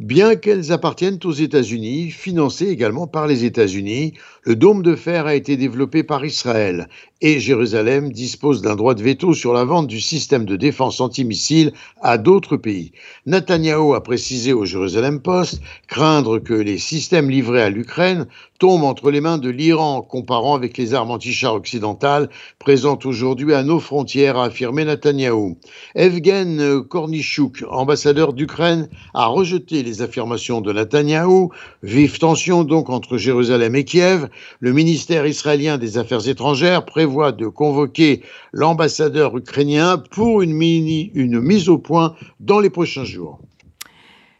Bien 0.00 0.34
qu'elles 0.34 0.72
appartiennent 0.72 1.20
aux 1.22 1.32
États-Unis, 1.32 2.10
financées 2.10 2.66
également 2.66 3.06
par 3.06 3.28
les 3.28 3.44
États-Unis, 3.44 4.14
le 4.42 4.56
dôme 4.56 4.82
de 4.82 4.96
fer 4.96 5.26
a 5.26 5.36
été 5.36 5.56
développé 5.56 6.02
par 6.02 6.24
Israël 6.24 6.88
et 7.20 7.38
Jérusalem 7.38 8.10
dispose 8.10 8.62
d'un 8.62 8.74
droit 8.74 8.94
de 8.94 9.02
veto 9.02 9.32
sur 9.32 9.52
la 9.52 9.64
vente 9.64 9.86
du 9.86 10.00
système 10.00 10.44
de 10.44 10.56
défense 10.56 11.00
antimissile 11.00 11.72
à 12.00 12.18
d'autres 12.18 12.56
pays. 12.56 12.90
Netanyahu 13.26 13.94
a 13.94 14.00
précisé 14.00 14.52
au 14.52 14.64
Jérusalem 14.64 15.20
Post 15.20 15.60
craindre 15.86 16.40
que 16.40 16.52
les 16.52 16.78
systèmes 16.78 17.30
livrés 17.30 17.62
à 17.62 17.70
l'Ukraine 17.70 18.26
tombent 18.58 18.82
entre 18.82 19.12
les 19.12 19.20
mains 19.20 19.38
de 19.38 19.50
l'Iran, 19.50 20.02
comparant 20.02 20.56
avec 20.56 20.76
les 20.76 20.94
armes 20.94 21.12
anti-chars 21.12 21.54
occidentales 21.54 22.28
présentes 22.58 23.06
aujourd'hui 23.06 23.54
à 23.54 23.62
nos 23.62 23.78
frontières, 23.78 24.36
a 24.36 24.46
affirmé 24.46 24.84
Netanyahu. 24.84 25.54
Evgen 25.94 26.82
Kornichuk, 26.82 27.64
ambassadeur 27.70 28.32
d'Ukraine, 28.32 28.88
a 29.14 29.26
rejeté 29.26 29.51
les 29.70 30.02
affirmations 30.02 30.60
de 30.60 30.72
Netanyahu. 30.72 31.48
Vive 31.82 32.18
tension 32.18 32.64
donc 32.64 32.90
entre 32.90 33.18
Jérusalem 33.18 33.74
et 33.74 33.84
Kiev. 33.84 34.28
Le 34.60 34.72
ministère 34.72 35.26
israélien 35.26 35.78
des 35.78 35.98
Affaires 35.98 36.28
étrangères 36.28 36.84
prévoit 36.84 37.32
de 37.32 37.46
convoquer 37.46 38.22
l'ambassadeur 38.52 39.36
ukrainien 39.36 39.98
pour 39.98 40.42
une, 40.42 40.60
une 40.60 41.40
mise 41.40 41.68
au 41.68 41.78
point 41.78 42.14
dans 42.40 42.60
les 42.60 42.70
prochains 42.70 43.04
jours. 43.04 43.40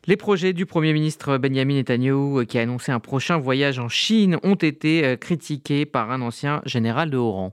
Les 0.07 0.17
projets 0.17 0.53
du 0.53 0.67
Premier 0.67 0.93
ministre 0.93 1.39
Benjamin 1.39 1.75
Netanyahu, 1.75 2.45
qui 2.47 2.59
a 2.59 2.63
annoncé 2.63 2.91
un 2.91 2.99
prochain 2.99 3.39
voyage 3.39 3.79
en 3.79 3.89
Chine, 3.89 4.39
ont 4.43 4.57
été 4.57 5.05
euh, 5.05 5.17
critiqués 5.17 5.87
par 5.87 6.11
un 6.11 6.21
ancien 6.23 6.61
général 6.65 7.09
de 7.09 7.17
haut 7.19 7.31
rang. 7.31 7.53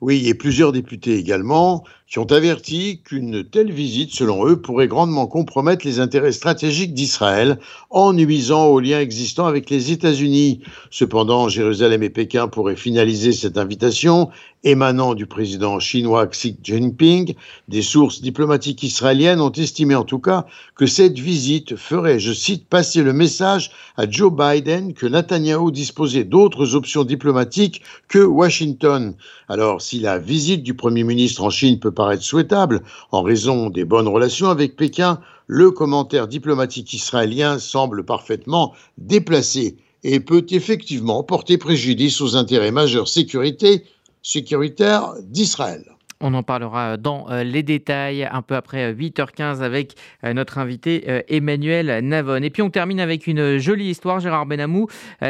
Oui, 0.00 0.28
et 0.28 0.34
plusieurs 0.34 0.72
députés 0.72 1.16
également 1.16 1.84
qui 2.06 2.18
ont 2.18 2.30
averti 2.30 3.00
qu'une 3.02 3.44
telle 3.44 3.72
visite, 3.72 4.12
selon 4.12 4.46
eux, 4.46 4.60
pourrait 4.60 4.88
grandement 4.88 5.26
compromettre 5.26 5.86
les 5.86 6.00
intérêts 6.00 6.32
stratégiques 6.32 6.94
d'Israël 6.94 7.58
en 7.90 8.12
nuisant 8.12 8.66
aux 8.66 8.78
liens 8.78 9.00
existants 9.00 9.46
avec 9.46 9.70
les 9.70 9.90
États-Unis. 9.90 10.60
Cependant, 10.90 11.48
Jérusalem 11.48 12.02
et 12.02 12.10
Pékin 12.10 12.46
pourraient 12.48 12.76
finaliser 12.76 13.32
cette 13.32 13.58
invitation 13.58 14.30
émanant 14.64 15.14
du 15.14 15.26
président 15.26 15.78
chinois 15.78 16.26
Xi 16.26 16.56
Jinping. 16.62 17.34
Des 17.68 17.82
sources 17.82 18.22
diplomatiques 18.22 18.82
israéliennes 18.82 19.40
ont 19.40 19.52
estimé 19.52 19.94
en 19.94 20.04
tout 20.04 20.18
cas 20.18 20.46
que 20.74 20.86
cette 20.86 21.18
visite 21.18 21.76
ferait, 21.76 22.18
je 22.18 22.32
cite, 22.32 22.66
passer 22.66 23.02
le 23.02 23.12
message 23.12 23.70
à 23.96 24.10
Joe 24.10 24.32
Biden 24.32 24.94
que 24.94 25.06
Netanyahu 25.06 25.70
disposait 25.70 26.24
d'autres 26.24 26.74
options 26.74 27.04
diplomatiques 27.04 27.82
que 28.08 28.18
Washington. 28.18 29.14
Alors, 29.48 29.82
si 29.82 30.00
la 30.00 30.18
visite 30.18 30.62
du 30.62 30.74
Premier 30.74 31.04
ministre 31.04 31.44
en 31.44 31.50
Chine 31.50 31.78
peut 31.78 31.92
paraître 31.94 32.22
souhaitable 32.22 32.82
en 33.12 33.22
raison 33.22 33.70
des 33.70 33.84
bonnes 33.84 34.08
relations 34.08 34.48
avec 34.48 34.76
Pékin, 34.76 35.20
le 35.46 35.70
commentaire 35.70 36.28
diplomatique 36.28 36.92
israélien 36.92 37.58
semble 37.58 38.04
parfaitement 38.04 38.74
déplacé 38.98 39.76
et 40.02 40.20
peut 40.20 40.46
effectivement 40.50 41.22
porter 41.22 41.58
préjudice 41.58 42.20
aux 42.20 42.36
intérêts 42.36 42.70
majeurs 42.70 43.08
sécuritaires 43.08 45.14
d'Israël. 45.22 45.93
On 46.20 46.34
en 46.34 46.42
parlera 46.42 46.96
dans 46.96 47.30
euh, 47.30 47.44
les 47.44 47.62
détails 47.62 48.24
un 48.30 48.42
peu 48.42 48.54
après 48.54 48.92
8h15 48.92 49.60
euh, 49.60 49.62
avec 49.62 49.94
euh, 50.24 50.32
notre 50.32 50.58
invité 50.58 51.22
Emmanuel 51.28 52.04
Navon. 52.04 52.42
Et 52.42 52.50
puis 52.50 52.62
on 52.62 52.70
termine 52.70 53.00
avec 53.00 53.26
une 53.26 53.58
jolie 53.58 53.90
histoire, 53.90 54.20
Gérard 54.20 54.46
Benamou, 54.46 54.88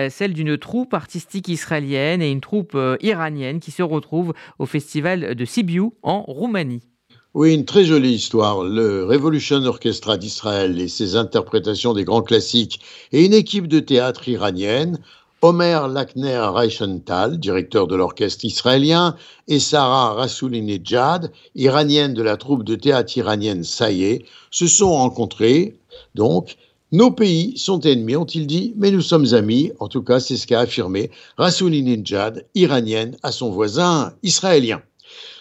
celle 0.08 0.32
d'une 0.32 0.56
troupe 0.58 0.94
artistique 0.94 1.48
israélienne 1.48 2.22
et 2.22 2.30
une 2.30 2.40
troupe 2.40 2.76
iranienne 3.00 3.60
qui 3.60 3.70
se 3.70 3.82
retrouvent 3.82 4.34
au 4.58 4.66
festival 4.66 5.34
de 5.34 5.44
Sibiu 5.44 5.90
en 6.02 6.22
Roumanie. 6.22 6.82
Oui, 7.34 7.52
une 7.52 7.64
très 7.64 7.84
jolie 7.84 8.12
histoire. 8.12 8.62
Le 8.62 9.04
Revolution 9.04 9.56
Orchestra 9.64 10.16
d'Israël 10.16 10.80
et 10.80 10.88
ses 10.88 11.16
interprétations 11.16 11.92
des 11.92 12.04
grands 12.04 12.22
classiques 12.22 12.80
et 13.10 13.24
une 13.24 13.34
équipe 13.34 13.66
de 13.66 13.80
théâtre 13.80 14.28
iranienne 14.28 14.98
Omer 15.44 15.88
Lakner 15.88 16.40
Reichenthal, 16.54 17.38
directeur 17.38 17.86
de 17.86 17.94
l'orchestre 17.94 18.46
israélien, 18.46 19.14
et 19.46 19.60
Sarah 19.60 20.14
Rasoulinejad, 20.14 21.30
iranienne 21.54 22.14
de 22.14 22.22
la 22.22 22.38
troupe 22.38 22.64
de 22.64 22.74
théâtre 22.76 23.18
iranienne 23.18 23.62
Saye, 23.62 24.24
se 24.50 24.66
sont 24.66 24.92
rencontrés. 24.92 25.76
Donc, 26.14 26.56
nos 26.92 27.10
pays 27.10 27.58
sont 27.58 27.80
ennemis, 27.80 28.16
ont-ils 28.16 28.46
dit, 28.46 28.72
mais 28.78 28.90
nous 28.90 29.02
sommes 29.02 29.34
amis. 29.34 29.70
En 29.80 29.88
tout 29.88 30.02
cas, 30.02 30.18
c'est 30.18 30.38
ce 30.38 30.46
qu'a 30.46 30.60
affirmé 30.60 31.10
Rasoulinejad, 31.36 32.46
iranienne, 32.54 33.18
à 33.22 33.30
son 33.30 33.50
voisin 33.50 34.14
israélien. 34.22 34.80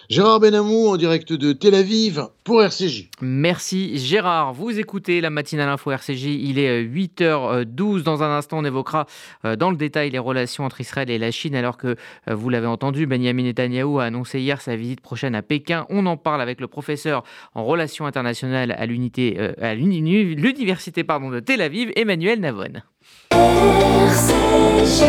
Gérard 0.09 0.41
Benamou 0.41 0.87
en 0.87 0.97
direct 0.97 1.31
de 1.31 1.53
Tel 1.53 1.75
Aviv 1.75 2.27
pour 2.43 2.61
RCJ. 2.61 3.09
Merci 3.21 3.97
Gérard. 3.97 4.53
Vous 4.53 4.77
écoutez 4.77 5.21
la 5.21 5.29
matinale 5.29 5.69
info 5.69 5.91
RCJ. 5.91 6.25
Il 6.25 6.59
est 6.59 6.83
8h12. 6.83 8.03
Dans 8.03 8.21
un 8.21 8.37
instant, 8.37 8.57
on 8.59 8.65
évoquera 8.65 9.05
euh, 9.45 9.55
dans 9.55 9.71
le 9.71 9.77
détail 9.77 10.09
les 10.09 10.19
relations 10.19 10.65
entre 10.65 10.81
Israël 10.81 11.09
et 11.09 11.17
la 11.17 11.31
Chine 11.31 11.55
alors 11.55 11.77
que, 11.77 11.95
euh, 12.27 12.35
vous 12.35 12.49
l'avez 12.49 12.67
entendu, 12.67 13.07
Benjamin 13.07 13.43
Netanyahu 13.43 14.01
a 14.01 14.03
annoncé 14.03 14.41
hier 14.41 14.59
sa 14.59 14.75
visite 14.75 14.99
prochaine 14.99 15.35
à 15.35 15.41
Pékin. 15.41 15.85
On 15.89 16.05
en 16.05 16.17
parle 16.17 16.41
avec 16.41 16.59
le 16.59 16.67
professeur 16.67 17.23
en 17.55 17.63
relations 17.63 18.05
internationales 18.05 18.75
à 18.77 18.85
l'unité, 18.85 19.37
euh, 19.39 19.53
à 19.61 19.73
l'université 19.73 21.05
pardon, 21.05 21.29
de 21.29 21.39
Tel 21.39 21.61
Aviv, 21.61 21.91
Emmanuel 21.95 22.41
Navon. 22.41 22.73
RCJ. 23.31 25.03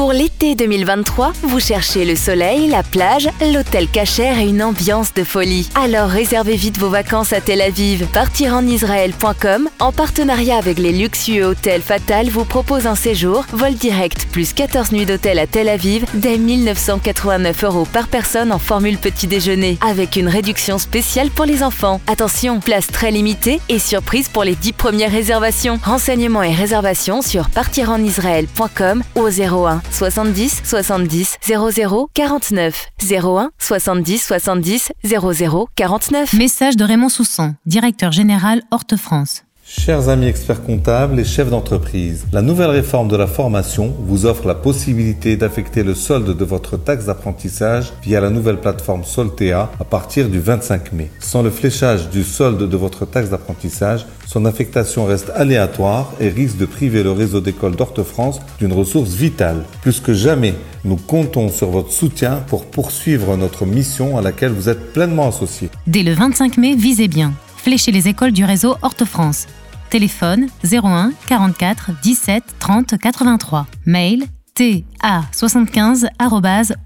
Pour 0.00 0.14
l'été 0.14 0.54
2023, 0.54 1.34
vous 1.42 1.60
cherchez 1.60 2.06
le 2.06 2.16
soleil, 2.16 2.68
la 2.68 2.82
plage, 2.82 3.28
l'hôtel 3.52 3.86
cachère 3.86 4.38
et 4.38 4.48
une 4.48 4.62
ambiance 4.62 5.12
de 5.12 5.24
folie. 5.24 5.68
Alors 5.74 6.08
réservez 6.08 6.56
vite 6.56 6.78
vos 6.78 6.88
vacances 6.88 7.34
à 7.34 7.42
Tel 7.42 7.60
Aviv. 7.60 8.06
Partirenisraël.com, 8.06 9.68
en 9.78 9.92
partenariat 9.92 10.56
avec 10.56 10.78
les 10.78 10.92
luxueux 10.92 11.44
hôtels 11.44 11.82
Fatal, 11.82 12.30
vous 12.30 12.46
propose 12.46 12.86
un 12.86 12.94
séjour, 12.94 13.44
vol 13.52 13.74
direct, 13.74 14.26
plus 14.32 14.54
14 14.54 14.92
nuits 14.92 15.04
d'hôtel 15.04 15.38
à 15.38 15.46
Tel 15.46 15.68
Aviv, 15.68 16.06
dès 16.14 16.38
1989 16.38 17.64
euros 17.64 17.86
par 17.92 18.08
personne 18.08 18.52
en 18.52 18.58
formule 18.58 18.96
petit 18.96 19.26
déjeuner, 19.26 19.76
avec 19.86 20.16
une 20.16 20.28
réduction 20.28 20.78
spéciale 20.78 21.28
pour 21.28 21.44
les 21.44 21.62
enfants. 21.62 22.00
Attention, 22.06 22.60
place 22.60 22.86
très 22.86 23.10
limitée 23.10 23.60
et 23.68 23.78
surprise 23.78 24.30
pour 24.30 24.44
les 24.44 24.54
10 24.54 24.72
premières 24.72 25.12
réservations. 25.12 25.78
Renseignements 25.84 26.42
et 26.42 26.54
réservations 26.54 27.20
sur 27.20 27.50
partirenisraël.com 27.50 29.02
au 29.14 29.28
01 29.28 29.82
70 29.90 30.62
70 30.64 31.38
00 31.42 32.10
49 32.14 32.86
01 33.02 33.50
70 33.58 34.18
70 34.22 34.92
00 35.04 35.68
49. 35.74 36.32
Message 36.34 36.76
de 36.76 36.84
Raymond 36.84 37.08
Soussan, 37.08 37.54
directeur 37.66 38.12
général 38.12 38.62
Horte 38.70 38.96
France. 38.96 39.44
Chers 39.72 40.08
amis 40.08 40.26
experts 40.26 40.64
comptables 40.64 41.20
et 41.20 41.24
chefs 41.24 41.48
d'entreprise, 41.48 42.26
la 42.32 42.42
nouvelle 42.42 42.70
réforme 42.70 43.06
de 43.06 43.16
la 43.16 43.28
formation 43.28 43.94
vous 44.00 44.26
offre 44.26 44.48
la 44.48 44.56
possibilité 44.56 45.36
d'affecter 45.36 45.84
le 45.84 45.94
solde 45.94 46.36
de 46.36 46.44
votre 46.44 46.76
taxe 46.76 47.04
d'apprentissage 47.04 47.92
via 48.02 48.20
la 48.20 48.30
nouvelle 48.30 48.58
plateforme 48.58 49.04
Soltea 49.04 49.70
à 49.78 49.84
partir 49.84 50.28
du 50.28 50.40
25 50.40 50.92
mai. 50.92 51.08
Sans 51.20 51.42
le 51.42 51.50
fléchage 51.50 52.10
du 52.10 52.24
solde 52.24 52.68
de 52.68 52.76
votre 52.76 53.06
taxe 53.06 53.30
d'apprentissage, 53.30 54.06
son 54.26 54.44
affectation 54.44 55.04
reste 55.04 55.30
aléatoire 55.36 56.14
et 56.18 56.30
risque 56.30 56.56
de 56.56 56.66
priver 56.66 57.04
le 57.04 57.12
réseau 57.12 57.40
d'écoles 57.40 57.76
d'Orte-France 57.76 58.40
d'une 58.58 58.72
ressource 58.72 59.10
vitale. 59.10 59.62
Plus 59.82 60.00
que 60.00 60.12
jamais, 60.12 60.54
nous 60.84 60.96
comptons 60.96 61.48
sur 61.48 61.70
votre 61.70 61.92
soutien 61.92 62.42
pour 62.48 62.66
poursuivre 62.66 63.36
notre 63.36 63.66
mission 63.66 64.18
à 64.18 64.20
laquelle 64.20 64.50
vous 64.50 64.68
êtes 64.68 64.92
pleinement 64.92 65.28
associés. 65.28 65.70
Dès 65.86 66.02
le 66.02 66.14
25 66.14 66.56
mai, 66.56 66.74
visez 66.74 67.06
bien. 67.06 67.32
Fléchez 67.56 67.92
les 67.92 68.08
écoles 68.08 68.32
du 68.32 68.44
réseau 68.44 68.74
Horte-France. 68.82 69.46
Téléphone 69.90 70.46
01 70.64 71.12
44 71.26 71.90
17 72.02 72.44
30 72.60 72.94
83. 72.98 73.66
Mail 73.86 74.24
ta75 74.54 76.08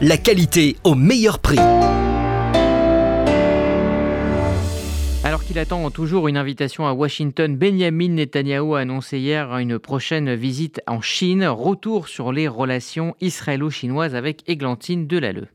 la 0.00 0.16
qualité 0.16 0.76
au 0.84 0.94
meilleur 0.94 1.38
prix. 1.38 1.58
Alors 5.24 5.44
qu'il 5.44 5.58
attend 5.58 5.88
toujours 5.90 6.28
une 6.28 6.36
invitation 6.36 6.86
à 6.86 6.92
Washington, 6.92 7.56
Benjamin 7.56 8.08
Netanyahu 8.08 8.74
a 8.74 8.80
annoncé 8.80 9.18
hier 9.18 9.56
une 9.56 9.78
prochaine 9.78 10.34
visite 10.34 10.80
en 10.86 11.00
Chine. 11.00 11.44
Retour 11.46 12.08
sur 12.08 12.32
les 12.32 12.48
relations 12.48 13.14
israélo-chinoises 13.20 14.14
avec 14.16 14.42
Églantine 14.48 15.06
Delalleux. 15.06 15.48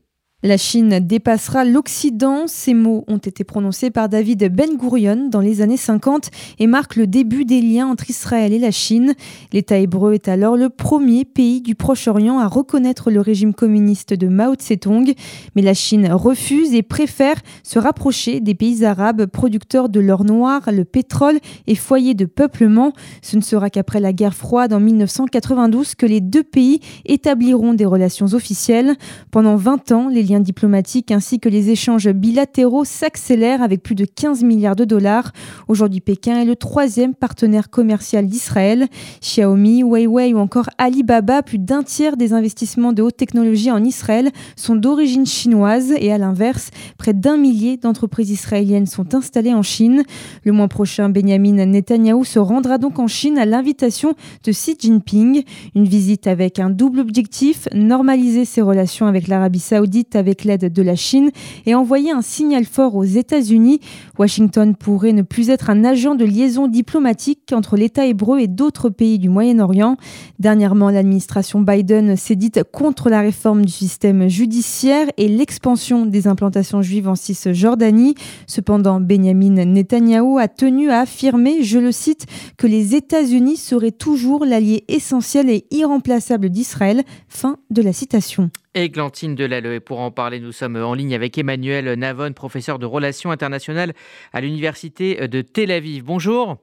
La 0.44 0.56
Chine 0.56 1.00
dépassera 1.00 1.64
l'Occident. 1.64 2.44
Ces 2.46 2.72
mots 2.72 3.04
ont 3.08 3.18
été 3.18 3.42
prononcés 3.42 3.90
par 3.90 4.08
David 4.08 4.54
Ben 4.54 4.76
Gurion 4.78 5.28
dans 5.28 5.40
les 5.40 5.62
années 5.62 5.76
50 5.76 6.30
et 6.60 6.68
marquent 6.68 6.94
le 6.94 7.08
début 7.08 7.44
des 7.44 7.60
liens 7.60 7.88
entre 7.88 8.08
Israël 8.08 8.52
et 8.52 8.60
la 8.60 8.70
Chine. 8.70 9.14
L'État 9.52 9.78
hébreu 9.78 10.14
est 10.14 10.28
alors 10.28 10.56
le 10.56 10.68
premier 10.68 11.24
pays 11.24 11.60
du 11.60 11.74
Proche-Orient 11.74 12.38
à 12.38 12.46
reconnaître 12.46 13.10
le 13.10 13.20
régime 13.20 13.52
communiste 13.52 14.14
de 14.14 14.28
Mao 14.28 14.54
Tse-tung. 14.54 15.12
Mais 15.56 15.62
la 15.62 15.74
Chine 15.74 16.08
refuse 16.12 16.72
et 16.72 16.82
préfère 16.84 17.42
se 17.64 17.80
rapprocher 17.80 18.38
des 18.38 18.54
pays 18.54 18.84
arabes 18.84 19.26
producteurs 19.26 19.88
de 19.88 19.98
l'or 19.98 20.22
noir, 20.22 20.70
le 20.70 20.84
pétrole 20.84 21.40
et 21.66 21.74
foyers 21.74 22.14
de 22.14 22.26
peuplement. 22.26 22.92
Ce 23.22 23.34
ne 23.34 23.42
sera 23.42 23.70
qu'après 23.70 23.98
la 23.98 24.12
guerre 24.12 24.36
froide 24.36 24.72
en 24.72 24.78
1992 24.78 25.96
que 25.96 26.06
les 26.06 26.20
deux 26.20 26.44
pays 26.44 26.78
établiront 27.06 27.74
des 27.74 27.86
relations 27.86 28.26
officielles. 28.34 28.94
Pendant 29.32 29.56
20 29.56 29.90
ans, 29.90 30.08
les 30.08 30.27
liens 30.28 30.40
diplomatiques 30.40 31.10
ainsi 31.10 31.40
que 31.40 31.48
les 31.48 31.70
échanges 31.70 32.08
bilatéraux 32.08 32.84
s'accélèrent 32.84 33.62
avec 33.62 33.82
plus 33.82 33.94
de 33.94 34.04
15 34.04 34.42
milliards 34.44 34.76
de 34.76 34.84
dollars. 34.84 35.32
Aujourd'hui, 35.68 36.00
Pékin 36.00 36.40
est 36.40 36.44
le 36.44 36.56
troisième 36.56 37.14
partenaire 37.14 37.70
commercial 37.70 38.26
d'Israël. 38.26 38.86
Xiaomi, 39.20 39.80
Huawei 39.80 40.34
ou 40.34 40.38
encore 40.38 40.68
Alibaba, 40.78 41.42
plus 41.42 41.58
d'un 41.58 41.82
tiers 41.82 42.16
des 42.16 42.32
investissements 42.32 42.92
de 42.92 43.02
haute 43.02 43.16
technologie 43.16 43.70
en 43.70 43.82
Israël 43.84 44.30
sont 44.56 44.76
d'origine 44.76 45.26
chinoise 45.26 45.92
et 45.98 46.12
à 46.12 46.18
l'inverse, 46.18 46.70
près 46.98 47.14
d'un 47.14 47.36
millier 47.36 47.76
d'entreprises 47.76 48.30
israéliennes 48.30 48.86
sont 48.86 49.14
installées 49.14 49.54
en 49.54 49.62
Chine. 49.62 50.02
Le 50.44 50.52
mois 50.52 50.68
prochain, 50.68 51.08
Benjamin 51.08 51.64
Netanyahu 51.64 52.24
se 52.24 52.38
rendra 52.38 52.78
donc 52.78 52.98
en 52.98 53.06
Chine 53.06 53.38
à 53.38 53.46
l'invitation 53.46 54.14
de 54.44 54.52
Xi 54.52 54.76
Jinping. 54.78 55.42
Une 55.74 55.84
visite 55.84 56.26
avec 56.26 56.58
un 56.58 56.70
double 56.70 57.00
objectif, 57.00 57.68
normaliser 57.74 58.44
ses 58.44 58.60
relations 58.60 59.06
avec 59.06 59.28
l'Arabie 59.28 59.58
saoudite 59.58 60.16
avec 60.18 60.44
l'aide 60.44 60.70
de 60.72 60.82
la 60.82 60.96
Chine 60.96 61.30
et 61.64 61.74
envoyer 61.74 62.10
un 62.10 62.20
signal 62.20 62.64
fort 62.64 62.94
aux 62.94 63.04
États-Unis. 63.04 63.80
Washington 64.18 64.74
pourrait 64.74 65.12
ne 65.12 65.22
plus 65.22 65.48
être 65.48 65.70
un 65.70 65.84
agent 65.84 66.14
de 66.14 66.24
liaison 66.24 66.66
diplomatique 66.66 67.52
entre 67.52 67.76
l'État 67.76 68.04
hébreu 68.04 68.40
et 68.40 68.48
d'autres 68.48 68.90
pays 68.90 69.18
du 69.18 69.28
Moyen-Orient. 69.28 69.96
Dernièrement, 70.38 70.90
l'administration 70.90 71.60
Biden 71.60 72.16
s'est 72.16 72.36
dite 72.36 72.62
contre 72.64 73.08
la 73.08 73.20
réforme 73.20 73.64
du 73.64 73.72
système 73.72 74.28
judiciaire 74.28 75.06
et 75.16 75.28
l'expansion 75.28 76.04
des 76.04 76.26
implantations 76.26 76.82
juives 76.82 77.08
en 77.08 77.14
Cisjordanie. 77.14 78.14
Cependant, 78.46 79.00
Benjamin 79.00 79.64
Netanyahou 79.64 80.38
a 80.38 80.48
tenu 80.48 80.90
à 80.90 81.00
affirmer, 81.00 81.62
je 81.62 81.78
le 81.78 81.92
cite, 81.92 82.26
que 82.56 82.66
les 82.66 82.94
États-Unis 82.94 83.56
seraient 83.56 83.92
toujours 83.92 84.44
l'allié 84.44 84.84
essentiel 84.88 85.48
et 85.50 85.64
irremplaçable 85.70 86.50
d'Israël. 86.50 87.02
Fin 87.28 87.56
de 87.70 87.82
la 87.82 87.92
citation. 87.92 88.50
Églantine 88.74 89.34
Delalleux. 89.34 89.74
Et 89.74 89.80
pour 89.80 90.00
en 90.00 90.10
parler, 90.10 90.40
nous 90.40 90.52
sommes 90.52 90.76
en 90.76 90.94
ligne 90.94 91.14
avec 91.14 91.36
Emmanuel 91.38 91.92
Navon, 91.94 92.32
professeur 92.32 92.78
de 92.78 92.86
relations 92.86 93.30
internationales 93.30 93.92
à 94.32 94.40
l'Université 94.40 95.28
de 95.28 95.40
Tel 95.42 95.70
Aviv. 95.70 96.04
Bonjour. 96.04 96.58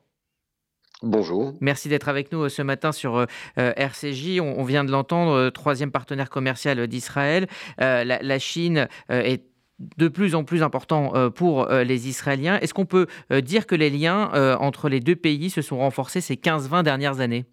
Bonjour. 1.01 1.53
Merci 1.59 1.89
d'être 1.89 2.07
avec 2.07 2.31
nous 2.31 2.47
ce 2.49 2.61
matin 2.61 2.91
sur 2.91 3.17
euh, 3.17 3.25
RCJ. 3.55 4.39
On, 4.39 4.63
vient 4.63 4.83
de 4.83 4.91
l'entendre, 4.91 5.31
euh, 5.33 5.49
troisième 5.49 5.91
partenaire 5.91 6.29
commercial 6.29 6.87
d'Israël. 6.87 7.47
Euh, 7.81 8.03
la, 8.03 8.39
Chine 8.39 8.87
est 9.09 9.43
de 9.97 10.07
plus 10.07 10.35
en 10.35 10.43
plus 10.43 10.63
important 10.63 11.31
pour 11.31 11.67
les 11.67 12.07
Israéliens. 12.07 12.59
Est-ce 12.59 12.73
qu'on 12.73 12.85
peut 12.85 13.07
dire 13.41 13.65
que 13.67 13.75
les 13.75 13.89
liens 13.89 14.57
entre 14.59 14.89
les 14.89 14.99
deux 14.99 15.15
pays 15.15 15.49
se 15.49 15.61
sont 15.61 15.77
renforcés 15.77 16.21
ces 16.21 16.35
15-20 16.35 16.83
dernières 16.83 17.19
années? 17.19 17.45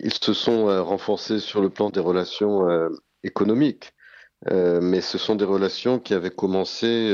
Ils 0.00 0.12
se 0.12 0.32
sont 0.32 0.68
euh, 0.68 0.82
renforcés 0.82 1.40
sur 1.40 1.60
le 1.60 1.70
plan 1.70 1.90
des 1.90 2.00
relations 2.00 2.68
euh, 2.68 2.88
économiques, 3.22 3.92
euh, 4.50 4.80
mais 4.80 5.00
ce 5.00 5.18
sont 5.18 5.34
des 5.34 5.44
relations 5.44 5.98
qui 5.98 6.14
avaient 6.14 6.30
commencé 6.30 7.12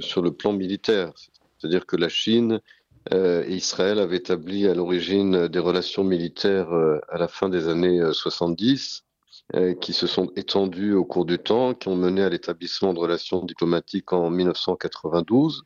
sur 0.00 0.22
le 0.22 0.32
plan 0.32 0.52
militaire. 0.52 1.12
C'est-à-dire 1.58 1.86
que 1.86 1.96
la 1.96 2.08
Chine 2.08 2.60
et 3.10 3.54
Israël 3.54 3.98
avaient 3.98 4.18
établi 4.18 4.68
à 4.68 4.74
l'origine 4.74 5.48
des 5.48 5.58
relations 5.58 6.04
militaires 6.04 6.72
à 7.08 7.18
la 7.18 7.26
fin 7.26 7.48
des 7.48 7.68
années 7.68 8.00
70, 8.12 9.02
qui 9.80 9.92
se 9.92 10.06
sont 10.06 10.30
étendues 10.36 10.94
au 10.94 11.04
cours 11.04 11.24
du 11.24 11.38
temps, 11.38 11.74
qui 11.74 11.88
ont 11.88 11.96
mené 11.96 12.22
à 12.22 12.28
l'établissement 12.28 12.94
de 12.94 13.00
relations 13.00 13.44
diplomatiques 13.44 14.12
en 14.12 14.30
1992. 14.30 15.64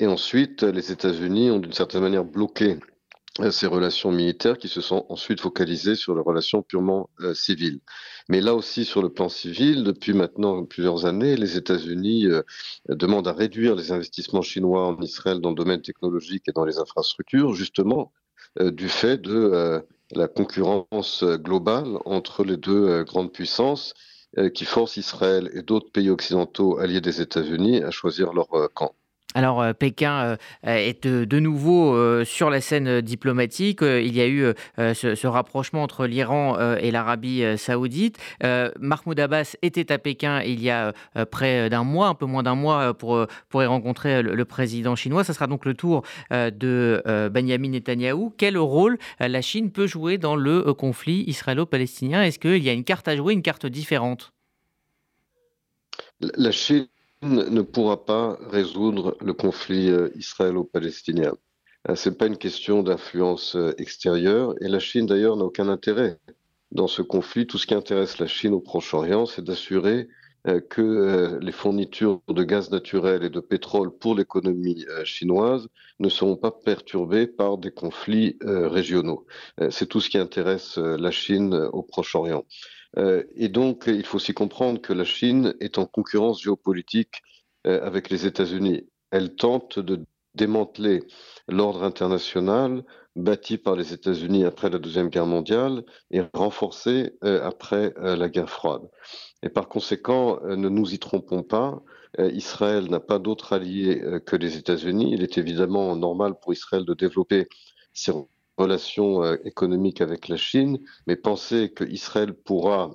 Et 0.00 0.08
ensuite, 0.08 0.64
les 0.64 0.90
États-Unis 0.90 1.50
ont 1.50 1.58
d'une 1.58 1.72
certaine 1.72 2.02
manière 2.02 2.24
bloqué 2.24 2.78
ces 3.50 3.66
relations 3.66 4.12
militaires 4.12 4.58
qui 4.58 4.68
se 4.68 4.80
sont 4.80 5.06
ensuite 5.08 5.40
focalisées 5.40 5.94
sur 5.94 6.14
les 6.14 6.20
relations 6.20 6.62
purement 6.62 7.08
euh, 7.20 7.34
civiles. 7.34 7.80
Mais 8.28 8.40
là 8.40 8.54
aussi, 8.54 8.84
sur 8.84 9.02
le 9.02 9.08
plan 9.08 9.28
civil, 9.28 9.84
depuis 9.84 10.12
maintenant 10.12 10.64
plusieurs 10.64 11.06
années, 11.06 11.36
les 11.36 11.56
États-Unis 11.56 12.26
euh, 12.26 12.42
demandent 12.88 13.28
à 13.28 13.32
réduire 13.32 13.74
les 13.74 13.92
investissements 13.92 14.42
chinois 14.42 14.86
en 14.86 15.00
Israël 15.00 15.40
dans 15.40 15.50
le 15.50 15.54
domaine 15.54 15.82
technologique 15.82 16.44
et 16.48 16.52
dans 16.52 16.64
les 16.64 16.78
infrastructures, 16.78 17.54
justement 17.54 18.12
du 18.58 18.88
fait 18.88 19.20
de 19.20 19.80
la 20.10 20.26
concurrence 20.26 21.22
globale 21.22 21.98
entre 22.04 22.42
les 22.42 22.56
deux 22.56 23.04
grandes 23.04 23.32
puissances 23.32 23.94
qui 24.54 24.64
force 24.64 24.96
Israël 24.96 25.50
et 25.54 25.62
d'autres 25.62 25.92
pays 25.92 26.10
occidentaux 26.10 26.78
alliés 26.78 27.00
des 27.00 27.20
États-Unis 27.20 27.84
à 27.84 27.92
choisir 27.92 28.32
leur 28.32 28.48
camp. 28.74 28.96
Alors 29.34 29.62
euh, 29.62 29.72
Pékin 29.72 30.36
euh, 30.66 30.76
est 30.76 31.06
de, 31.06 31.38
nouveau 31.38 31.94
euh, 31.94 32.24
sur 32.24 32.50
la 32.50 32.60
scène 32.60 33.00
diplomatique. 33.00 33.80
il 33.82 34.14
y 34.14 34.20
a 34.20 34.26
eu 34.26 34.52
ce, 34.76 35.26
rapprochement 35.26 35.82
entre 35.82 36.06
l'Iran 36.06 36.58
et 36.78 36.90
l'Arabie 36.90 37.44
saoudite. 37.56 38.18
Mahmoud 38.42 39.18
Abbas 39.18 39.56
était 39.62 39.92
à 39.92 39.98
Pékin 39.98 40.42
il 40.42 40.60
y 40.60 40.70
a 40.70 40.92
près 41.30 41.70
d'un 41.70 41.84
mois, 41.84 42.08
un 42.08 42.14
peu 42.14 42.26
moins 42.26 42.42
d'un 42.42 42.54
mois, 42.54 42.94
pour, 42.94 43.26
pour 43.48 43.62
y 43.62 43.66
rencontrer 43.66 44.22
le, 44.22 44.44
président 44.44 44.96
chinois. 44.96 45.24
Ce 45.24 45.32
sera 45.32 45.46
donc 45.46 45.64
le 45.64 45.74
tour 45.74 46.02
de 46.30 47.02
Benjamin 47.32 47.70
Netanyahou. 47.70 48.34
Quel 48.36 48.58
rôle 48.58 48.98
la 49.20 49.42
Chine 49.42 49.70
peut 49.70 49.86
jouer 49.86 50.18
dans 50.18 50.36
le 50.36 50.74
conflit 50.74 51.24
israélo-palestinien? 51.26 52.22
Est-ce 52.22 52.38
qu'il 52.38 52.62
y 52.62 52.68
a 52.68 52.72
une 52.72 52.84
carte 52.84 53.06
à 53.08 53.16
jouer, 53.16 53.32
une 53.34 53.42
carte 53.42 53.66
différente? 53.66 54.32
La 56.20 56.50
Chine 56.50 56.88
ne 57.22 57.62
pourra 57.62 58.04
pas 58.04 58.38
résoudre 58.50 59.16
le 59.20 59.34
conflit 59.34 59.90
euh, 59.90 60.10
israélo-palestinien. 60.16 61.34
Euh, 61.88 61.94
Ce 61.94 62.08
n'est 62.08 62.16
pas 62.16 62.26
une 62.26 62.38
question 62.38 62.82
d'influence 62.82 63.56
euh, 63.56 63.74
extérieure 63.78 64.54
et 64.60 64.68
la 64.68 64.78
Chine 64.78 65.06
d'ailleurs 65.06 65.36
n'a 65.36 65.44
aucun 65.44 65.68
intérêt 65.68 66.18
dans 66.72 66.86
ce 66.86 67.02
conflit. 67.02 67.46
Tout 67.46 67.58
ce 67.58 67.66
qui 67.66 67.74
intéresse 67.74 68.18
la 68.18 68.26
Chine 68.26 68.54
au 68.54 68.60
Proche-Orient, 68.60 69.26
c'est 69.26 69.44
d'assurer 69.44 70.08
que 70.70 71.38
les 71.42 71.52
fournitures 71.52 72.22
de 72.26 72.44
gaz 72.44 72.70
naturel 72.70 73.24
et 73.24 73.28
de 73.28 73.40
pétrole 73.40 73.90
pour 73.98 74.14
l'économie 74.14 74.86
chinoise 75.04 75.68
ne 75.98 76.08
seront 76.08 76.36
pas 76.36 76.50
perturbées 76.50 77.26
par 77.26 77.58
des 77.58 77.70
conflits 77.70 78.38
régionaux. 78.40 79.26
C'est 79.68 79.84
tout 79.84 80.00
ce 80.00 80.08
qui 80.08 80.16
intéresse 80.16 80.78
la 80.78 81.10
Chine 81.10 81.52
au 81.52 81.82
Proche-Orient. 81.82 82.46
Euh, 82.98 83.24
et 83.36 83.48
donc, 83.48 83.84
il 83.86 84.04
faut 84.04 84.16
aussi 84.16 84.34
comprendre 84.34 84.80
que 84.80 84.92
la 84.92 85.04
Chine 85.04 85.54
est 85.60 85.78
en 85.78 85.86
concurrence 85.86 86.42
géopolitique 86.42 87.22
euh, 87.66 87.84
avec 87.84 88.10
les 88.10 88.26
États-Unis. 88.26 88.88
Elle 89.10 89.34
tente 89.34 89.78
de 89.78 90.04
démanteler 90.34 91.02
l'ordre 91.48 91.82
international 91.82 92.84
bâti 93.16 93.58
par 93.58 93.74
les 93.74 93.92
États-Unis 93.92 94.44
après 94.44 94.70
la 94.70 94.78
Deuxième 94.78 95.08
Guerre 95.08 95.26
mondiale 95.26 95.82
et 96.12 96.20
renforcé 96.32 97.16
euh, 97.24 97.44
après 97.44 97.92
la 97.96 98.28
guerre 98.28 98.48
froide. 98.48 98.82
Et 99.42 99.48
par 99.48 99.68
conséquent, 99.68 100.38
ne 100.44 100.68
nous 100.68 100.94
y 100.94 100.98
trompons 100.98 101.42
pas, 101.42 101.82
Israël 102.18 102.88
n'a 102.88 103.00
pas 103.00 103.18
d'autre 103.18 103.52
allié 103.52 104.02
que 104.26 104.36
les 104.36 104.56
États-Unis. 104.56 105.12
Il 105.12 105.22
est 105.22 105.38
évidemment 105.38 105.94
normal 105.96 106.34
pour 106.40 106.52
Israël 106.52 106.84
de 106.84 106.94
développer 106.94 107.48
ses 107.92 108.12
relations 108.60 109.24
euh, 109.24 109.36
économiques 109.44 110.00
avec 110.00 110.28
la 110.28 110.36
Chine, 110.36 110.78
mais 111.06 111.16
penser 111.16 111.72
qu'Israël 111.74 112.34
pourra 112.34 112.92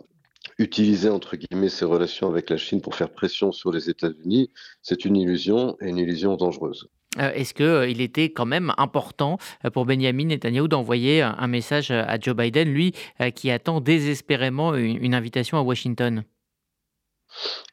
utiliser 0.60 1.10
entre 1.10 1.36
guillemets 1.36 1.70
ses 1.70 1.86
relations 1.86 2.30
avec 2.30 2.50
la 2.50 2.58
Chine 2.58 2.82
pour 2.82 2.96
faire 2.96 3.12
pression 3.12 3.52
sur 3.52 3.72
les 3.72 3.90
États-Unis, 3.90 4.52
c'est 4.82 5.04
une 5.04 5.18
illusion 5.18 5.76
et 5.82 5.90
une 5.90 5.98
illusion 5.98 6.36
dangereuse. 6.38 6.88
Euh, 7.18 7.32
est-ce 7.34 7.54
qu'il 7.54 7.66
euh, 7.66 7.90
était 7.90 8.30
quand 8.32 8.46
même 8.46 8.74
important 8.78 9.38
pour 9.74 9.86
Benjamin 9.86 10.26
Netanyahu 10.26 10.68
d'envoyer 10.68 11.22
un 11.22 11.48
message 11.48 11.90
à 11.92 12.20
Joe 12.20 12.36
Biden, 12.36 12.70
lui 12.70 12.94
qui 13.36 13.50
attend 13.52 13.82
désespérément 13.82 14.76
une, 14.76 15.14
invitation 15.14 15.58
à 15.58 15.62
Washington? 15.62 16.24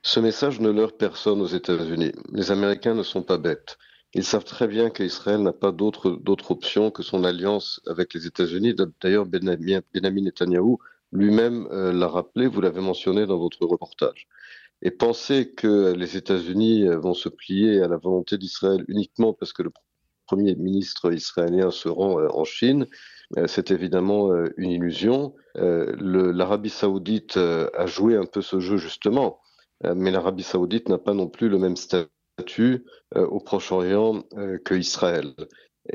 Ce 0.03 0.21
message 0.21 0.61
ne 0.61 0.71
leurre 0.71 0.97
personne 0.97 1.41
aux 1.41 1.47
États-Unis. 1.47 2.13
Les 2.33 2.51
Américains 2.51 2.95
ne 2.95 3.03
sont 3.03 3.23
pas 3.23 3.39
bêtes. 3.39 3.79
Ils 4.15 4.25
savent 4.25 4.45
très 4.45 4.69
bien 4.69 4.91
qu'Israël 4.91 5.41
n'a 5.41 5.55
pas 5.55 5.73
d'autre 5.73 6.51
option 6.51 6.91
que 6.91 7.03
son 7.03 7.25
alliance 7.25 7.81
avec 7.87 8.13
les 8.13 8.27
États-Unis. 8.27 8.75
D'ailleurs, 9.01 9.25
Benjamin 9.25 9.81
Netanyahu 9.95 10.77
lui-même 11.13 11.67
euh, 11.71 11.93
l'a 11.93 12.09
rappelé, 12.09 12.47
vous 12.47 12.61
l'avez 12.61 12.81
mentionné 12.81 13.27
dans 13.27 13.39
votre 13.39 13.65
reportage. 13.65 14.29
Et 14.83 14.91
penser 14.91 15.53
que 15.55 15.93
les 15.93 16.17
États-Unis 16.17 16.89
euh, 16.89 16.99
vont 16.99 17.15
se 17.15 17.29
plier 17.29 17.81
à 17.83 17.89
la 17.89 17.97
volonté 17.97 18.37
d'Israël 18.37 18.85
uniquement 18.89 19.33
parce 19.33 19.53
que 19.53 19.63
le 19.63 19.71
Premier 20.27 20.57
ministre 20.57 21.13
israélien 21.13 21.71
se 21.71 21.89
rend 21.89 22.19
euh, 22.19 22.29
en 22.33 22.45
Chine, 22.45 22.87
c'est 23.47 23.71
évidemment 23.71 24.31
une 24.59 24.71
illusion. 24.73 25.35
L'Arabie 25.55 26.69
saoudite 26.69 27.39
a 27.39 27.87
joué 27.87 28.15
un 28.15 28.27
peu 28.27 28.43
ce 28.43 28.61
jeu 28.61 28.77
justement, 28.77 29.41
mais 29.83 30.11
l'Arabie 30.11 30.43
saoudite 30.43 30.91
n'a 30.91 30.99
pas 30.99 31.15
non 31.15 31.29
plus 31.29 31.49
le 31.49 31.57
même 31.57 31.77
statut 31.77 32.11
au 33.15 33.41
Proche-Orient 33.41 34.23
que 34.65 34.75
Israël. 34.75 35.35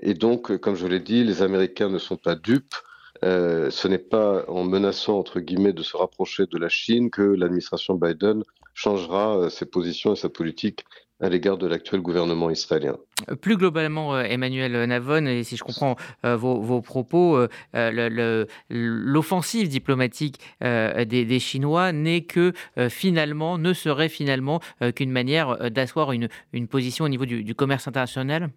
Et 0.01 0.13
donc, 0.13 0.57
comme 0.57 0.75
je 0.75 0.87
l'ai 0.87 0.99
dit, 0.99 1.23
les 1.23 1.41
Américains 1.41 1.89
ne 1.89 1.97
sont 1.97 2.17
pas 2.17 2.35
dupes. 2.35 2.75
Euh, 3.23 3.71
ce 3.71 3.87
n'est 3.87 3.97
pas 3.97 4.45
en 4.47 4.63
menaçant, 4.63 5.17
entre 5.17 5.39
guillemets, 5.39 5.73
de 5.73 5.83
se 5.83 5.97
rapprocher 5.97 6.45
de 6.45 6.57
la 6.57 6.69
Chine 6.69 7.09
que 7.09 7.21
l'administration 7.21 7.95
Biden 7.95 8.43
changera 8.73 9.37
euh, 9.37 9.49
ses 9.49 9.65
positions 9.65 10.13
et 10.13 10.17
sa 10.17 10.29
politique 10.29 10.85
à 11.19 11.29
l'égard 11.29 11.57
de 11.57 11.67
l'actuel 11.67 12.01
gouvernement 12.01 12.49
israélien. 12.49 12.97
Plus 13.41 13.57
globalement, 13.57 14.15
euh, 14.15 14.23
Emmanuel 14.23 14.85
Navon, 14.85 15.25
et 15.25 15.43
si 15.43 15.57
je 15.57 15.63
comprends 15.63 15.95
vos, 16.23 16.81
propos, 16.81 17.39
l'offensive 18.69 19.69
diplomatique 19.69 20.39
des, 20.61 21.39
Chinois 21.39 21.91
n'est 21.91 22.21
que 22.21 22.53
finalement, 22.89 23.57
ne 23.57 23.73
serait 23.73 24.09
finalement 24.09 24.61
qu'une 24.95 25.11
manière 25.11 25.71
d'asseoir 25.71 26.11
une, 26.11 26.29
position 26.69 27.05
au 27.05 27.09
niveau 27.09 27.25
du 27.25 27.55
commerce 27.55 27.87
international? 27.87 28.51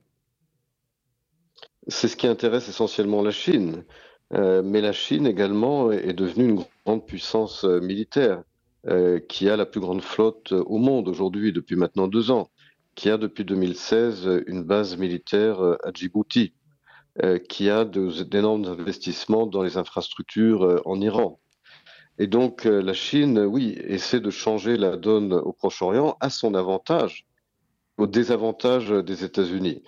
C'est 1.89 2.09
ce 2.09 2.17
qui 2.17 2.27
intéresse 2.27 2.69
essentiellement 2.69 3.23
la 3.23 3.31
Chine. 3.31 3.85
Euh, 4.33 4.63
mais 4.65 4.81
la 4.81 4.93
Chine 4.93 5.27
également 5.27 5.91
est 5.91 6.13
devenue 6.13 6.51
une 6.51 6.65
grande 6.87 7.05
puissance 7.05 7.65
euh, 7.65 7.81
militaire 7.81 8.39
euh, 8.39 8.43
qui 9.29 9.49
a 9.49 9.57
la 9.57 9.67
plus 9.67 9.81
grande 9.81 10.03
flotte 10.03 10.53
au 10.53 10.79
monde 10.79 11.09
aujourd'hui 11.09 11.53
depuis 11.53 11.77
maintenant 11.77 12.09
deux 12.09 12.31
ans, 12.31 12.51
qui 12.95 13.11
a 13.11 13.19
depuis 13.19 13.45
2016 13.45 14.43
une 14.47 14.65
base 14.65 14.97
militaire 14.97 15.61
à 15.61 15.93
Djibouti, 15.93 16.55
qui 17.49 17.69
a 17.69 17.85
d'énormes 17.85 18.65
investissements 18.65 19.47
dans 19.47 19.63
les 19.63 19.77
infrastructures 19.77 20.81
en 20.85 21.01
Iran. 21.01 21.41
Et 22.19 22.27
donc 22.27 22.65
la 22.65 22.93
Chine, 22.93 23.39
oui, 23.39 23.77
essaie 23.85 24.21
de 24.21 24.31
changer 24.31 24.77
la 24.77 24.97
donne 24.97 25.33
au 25.33 25.53
Proche-Orient 25.53 26.17
à 26.21 26.31
son 26.31 26.55
avantage, 26.55 27.27
au 27.99 28.07
désavantage 28.07 28.91
des 28.91 29.25
États-Unis. 29.25 29.83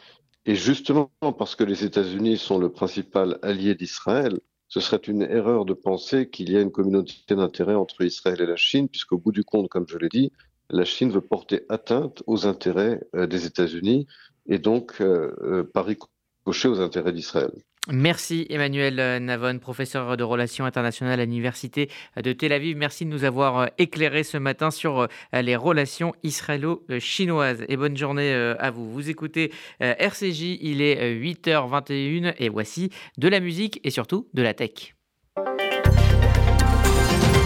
Et 0.45 0.55
justement, 0.55 1.11
parce 1.39 1.55
que 1.55 1.65
les 1.65 1.85
États-Unis 1.85 2.37
sont 2.37 2.59
le 2.59 2.71
principal 2.71 3.39
allié 3.43 3.75
d'Israël, 3.75 4.41
ce 4.73 4.81
serait 4.81 4.97
une 4.97 5.21
erreur 5.21 5.67
de 5.67 5.75
penser 5.75 6.31
qu'il 6.31 6.51
y 6.51 6.57
a 6.57 6.63
une 6.63 6.73
communauté 6.73 7.13
d'intérêts 7.29 7.75
entre 7.75 8.01
Israël 8.05 8.41
et 8.41 8.47
la 8.47 8.57
Chine, 8.57 8.89
puisqu'au 8.89 9.19
bout 9.19 9.31
du 9.31 9.45
compte, 9.45 9.69
comme 9.69 9.87
je 9.87 9.99
l'ai 9.99 10.09
dit, 10.09 10.33
la 10.71 10.87
Chine 10.87 11.11
veut 11.11 11.21
porter 11.21 11.67
atteinte 11.69 12.23
aux 12.27 12.47
intérêts 12.47 13.03
euh, 13.15 13.27
des 13.27 13.45
États-Unis 13.45 14.07
et 14.47 14.59
donc 14.59 15.03
euh, 15.03 15.37
euh, 15.43 15.63
par 15.63 15.85
ricochet 15.85 16.69
aux 16.69 16.81
intérêts 16.81 17.13
d'Israël. 17.13 17.53
Merci 17.91 18.47
Emmanuel 18.49 18.95
Navon, 19.21 19.59
professeur 19.59 20.17
de 20.17 20.23
relations 20.23 20.65
internationales 20.65 21.19
à 21.19 21.25
l'Université 21.25 21.91
de 22.17 22.33
Tel 22.33 22.53
Aviv. 22.53 22.77
Merci 22.77 23.05
de 23.05 23.11
nous 23.11 23.25
avoir 23.25 23.59
euh, 23.59 23.67
éclairé 23.77 24.23
ce 24.23 24.37
matin 24.37 24.71
sur 24.71 25.01
euh, 25.01 25.09
les 25.43 25.57
relations 25.57 26.15
israélo-chinoises. 26.23 27.65
Et 27.69 27.77
bonne 27.77 27.97
journée 27.97 28.33
euh, 28.33 28.55
à 28.61 28.71
vous. 28.71 28.89
Vous 28.89 29.11
écoutez 29.11 29.51
RCJ, 29.81 30.59
il 30.61 30.81
est 30.81 31.17
8h21 31.17 32.35
et 32.39 32.49
voici 32.49 32.91
de 33.19 33.27
la 33.27 33.41
musique 33.41 33.81
et 33.83 33.91
surtout 33.91 34.29
de 34.33 34.43
la 34.43 34.55
tech. 34.55 34.95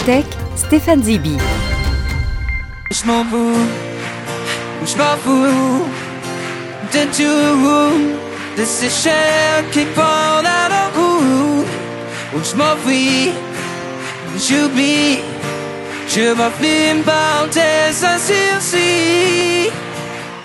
Tech, 0.04 0.26
Stéphane 0.54 1.02
Zibi. 1.02 1.38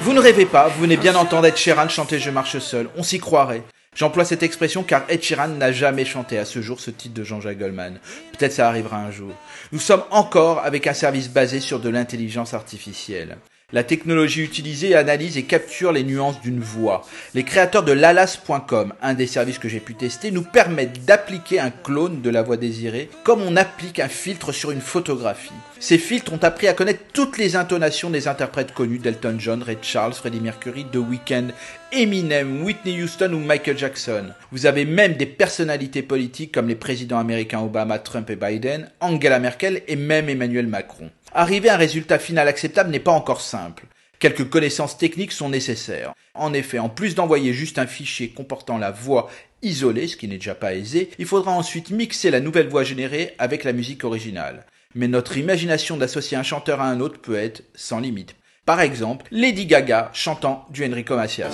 Vous 0.01 0.11
ne 0.11 0.19
rêvez 0.19 0.45
pas, 0.45 0.67
vous 0.67 0.81
venez 0.81 0.97
bien 0.97 1.15
entendre 1.15 1.47
Ed 1.47 1.55
Sheeran 1.55 1.87
chanter 1.87 2.19
Je 2.19 2.29
marche 2.31 2.59
seul, 2.59 2.89
on 2.97 3.03
s'y 3.03 3.19
croirait. 3.19 3.63
J'emploie 3.95 4.25
cette 4.25 4.43
expression 4.43 4.83
car 4.83 5.03
Ed 5.07 5.23
Sheeran 5.23 5.47
n'a 5.47 5.71
jamais 5.71 6.03
chanté 6.03 6.37
à 6.37 6.43
ce 6.43 6.61
jour 6.61 6.81
ce 6.81 6.91
titre 6.91 7.13
de 7.13 7.23
Jean-Jacques 7.23 7.59
Goldman. 7.59 7.97
Peut-être 8.37 8.51
ça 8.51 8.67
arrivera 8.67 8.97
un 8.97 9.11
jour. 9.11 9.31
Nous 9.71 9.79
sommes 9.79 10.03
encore 10.11 10.59
avec 10.65 10.85
un 10.85 10.93
service 10.93 11.29
basé 11.29 11.61
sur 11.61 11.79
de 11.79 11.87
l'intelligence 11.87 12.53
artificielle. 12.53 13.37
La 13.73 13.83
technologie 13.83 14.43
utilisée 14.43 14.95
analyse 14.95 15.37
et 15.37 15.43
capture 15.43 15.93
les 15.93 16.03
nuances 16.03 16.41
d'une 16.41 16.59
voix. 16.59 17.07
Les 17.33 17.43
créateurs 17.43 17.83
de 17.83 17.93
lalas.com, 17.93 18.93
un 19.01 19.13
des 19.13 19.27
services 19.27 19.59
que 19.59 19.69
j'ai 19.69 19.79
pu 19.79 19.95
tester, 19.95 20.31
nous 20.31 20.41
permettent 20.41 21.05
d'appliquer 21.05 21.59
un 21.59 21.71
clone 21.71 22.21
de 22.21 22.29
la 22.29 22.41
voix 22.41 22.57
désirée 22.57 23.09
comme 23.23 23.41
on 23.41 23.55
applique 23.55 23.99
un 23.99 24.09
filtre 24.09 24.51
sur 24.51 24.71
une 24.71 24.81
photographie. 24.81 25.53
Ces 25.79 25.97
filtres 25.97 26.33
ont 26.33 26.43
appris 26.43 26.67
à 26.67 26.73
connaître 26.73 27.05
toutes 27.13 27.37
les 27.37 27.55
intonations 27.55 28.09
des 28.09 28.27
interprètes 28.27 28.73
connus 28.73 28.99
d'Elton 28.99 29.37
John, 29.39 29.63
Ray 29.63 29.77
Charles, 29.81 30.13
Freddie 30.13 30.41
Mercury, 30.41 30.85
The 30.91 30.97
Weeknd, 30.97 31.47
Eminem, 31.93 32.63
Whitney 32.63 33.01
Houston 33.01 33.33
ou 33.33 33.39
Michael 33.39 33.77
Jackson. 33.77 34.25
Vous 34.51 34.65
avez 34.65 34.85
même 34.85 35.13
des 35.13 35.25
personnalités 35.25 36.01
politiques 36.01 36.51
comme 36.51 36.67
les 36.67 36.75
présidents 36.75 37.19
américains 37.19 37.61
Obama, 37.61 37.99
Trump 37.99 38.29
et 38.29 38.35
Biden, 38.35 38.89
Angela 38.99 39.39
Merkel 39.39 39.81
et 39.87 39.95
même 39.95 40.29
Emmanuel 40.29 40.67
Macron. 40.67 41.09
Arriver 41.33 41.69
à 41.69 41.75
un 41.75 41.77
résultat 41.77 42.19
final 42.19 42.47
acceptable 42.47 42.89
n'est 42.89 42.99
pas 42.99 43.11
encore 43.11 43.41
simple. 43.41 43.85
Quelques 44.19 44.49
connaissances 44.49 44.97
techniques 44.97 45.31
sont 45.31 45.49
nécessaires. 45.49 46.13
En 46.33 46.53
effet, 46.53 46.77
en 46.77 46.89
plus 46.89 47.15
d'envoyer 47.15 47.53
juste 47.53 47.79
un 47.79 47.87
fichier 47.87 48.29
comportant 48.29 48.77
la 48.77 48.91
voix 48.91 49.29
isolée, 49.61 50.07
ce 50.07 50.17
qui 50.17 50.27
n'est 50.27 50.35
déjà 50.35 50.55
pas 50.55 50.75
aisé, 50.75 51.09
il 51.19 51.25
faudra 51.25 51.53
ensuite 51.53 51.89
mixer 51.89 52.31
la 52.31 52.41
nouvelle 52.41 52.67
voix 52.67 52.83
générée 52.83 53.33
avec 53.39 53.63
la 53.63 53.73
musique 53.73 54.03
originale. 54.03 54.65
Mais 54.93 55.07
notre 55.07 55.37
imagination 55.37 55.97
d'associer 55.97 56.37
un 56.37 56.43
chanteur 56.43 56.81
à 56.81 56.89
un 56.89 56.99
autre 56.99 57.21
peut 57.21 57.37
être 57.37 57.63
sans 57.75 57.99
limite. 57.99 58.35
Par 58.65 58.81
exemple, 58.81 59.25
Lady 59.31 59.65
Gaga 59.65 60.11
chantant 60.13 60.65
du 60.69 60.85
Enrico 60.85 61.15
Macias. 61.15 61.49